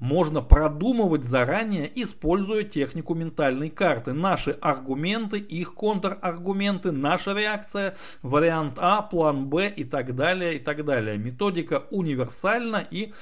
можно 0.02 0.42
продумывать 0.42 1.24
заранее, 1.24 1.88
используя 1.94 2.64
технику 2.64 3.14
ментальной 3.14 3.70
карты. 3.70 4.12
Наши 4.12 4.50
аргументы, 4.60 5.38
их 5.38 5.74
контраргументы, 5.74 6.90
наша 6.90 7.34
реакция, 7.34 7.96
вариант 8.20 8.78
А, 8.78 9.02
план 9.02 9.46
Б 9.46 9.72
и 9.74 9.84
так 9.84 10.16
далее, 10.16 10.56
и 10.56 10.58
так 10.58 10.84
далее. 10.84 11.18
Методика 11.18 11.84
универсальна 11.92 12.84
и 12.90 13.12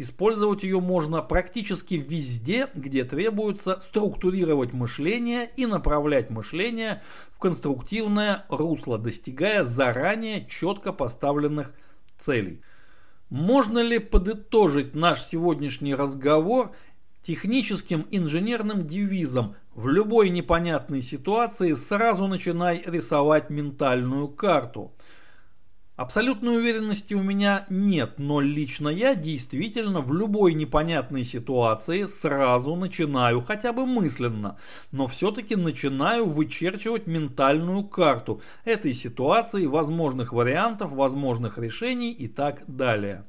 Использовать 0.00 0.62
ее 0.62 0.78
можно 0.78 1.22
практически 1.22 1.94
везде, 1.94 2.68
где 2.72 3.02
требуется 3.02 3.80
структурировать 3.80 4.72
мышление 4.72 5.50
и 5.56 5.66
направлять 5.66 6.30
мышление 6.30 7.02
в 7.32 7.40
конструктивное 7.40 8.46
русло, 8.48 8.96
достигая 8.96 9.64
заранее 9.64 10.46
четко 10.46 10.92
поставленных 10.92 11.72
целей. 12.16 12.62
Можно 13.28 13.80
ли 13.80 13.98
подытожить 13.98 14.94
наш 14.94 15.20
сегодняшний 15.24 15.96
разговор 15.96 16.70
техническим 17.24 18.06
инженерным 18.12 18.86
девизом 18.86 19.56
«В 19.74 19.88
любой 19.88 20.30
непонятной 20.30 21.02
ситуации 21.02 21.74
сразу 21.74 22.28
начинай 22.28 22.84
рисовать 22.86 23.50
ментальную 23.50 24.28
карту»? 24.28 24.92
Абсолютной 25.98 26.58
уверенности 26.58 27.12
у 27.14 27.24
меня 27.24 27.66
нет, 27.68 28.20
но 28.20 28.40
лично 28.40 28.88
я 28.88 29.16
действительно 29.16 30.00
в 30.00 30.14
любой 30.14 30.54
непонятной 30.54 31.24
ситуации 31.24 32.04
сразу 32.04 32.76
начинаю, 32.76 33.40
хотя 33.40 33.72
бы 33.72 33.84
мысленно, 33.84 34.58
но 34.92 35.08
все-таки 35.08 35.56
начинаю 35.56 36.26
вычерчивать 36.26 37.08
ментальную 37.08 37.82
карту 37.82 38.40
этой 38.64 38.94
ситуации, 38.94 39.66
возможных 39.66 40.32
вариантов, 40.32 40.92
возможных 40.92 41.58
решений 41.58 42.12
и 42.12 42.28
так 42.28 42.62
далее. 42.68 43.24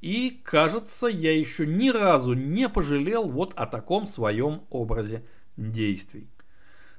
И 0.00 0.40
кажется, 0.44 1.08
я 1.08 1.36
еще 1.36 1.66
ни 1.66 1.88
разу 1.88 2.34
не 2.34 2.68
пожалел 2.68 3.24
вот 3.24 3.52
о 3.56 3.66
таком 3.66 4.06
своем 4.06 4.62
образе 4.70 5.24
действий. 5.56 6.28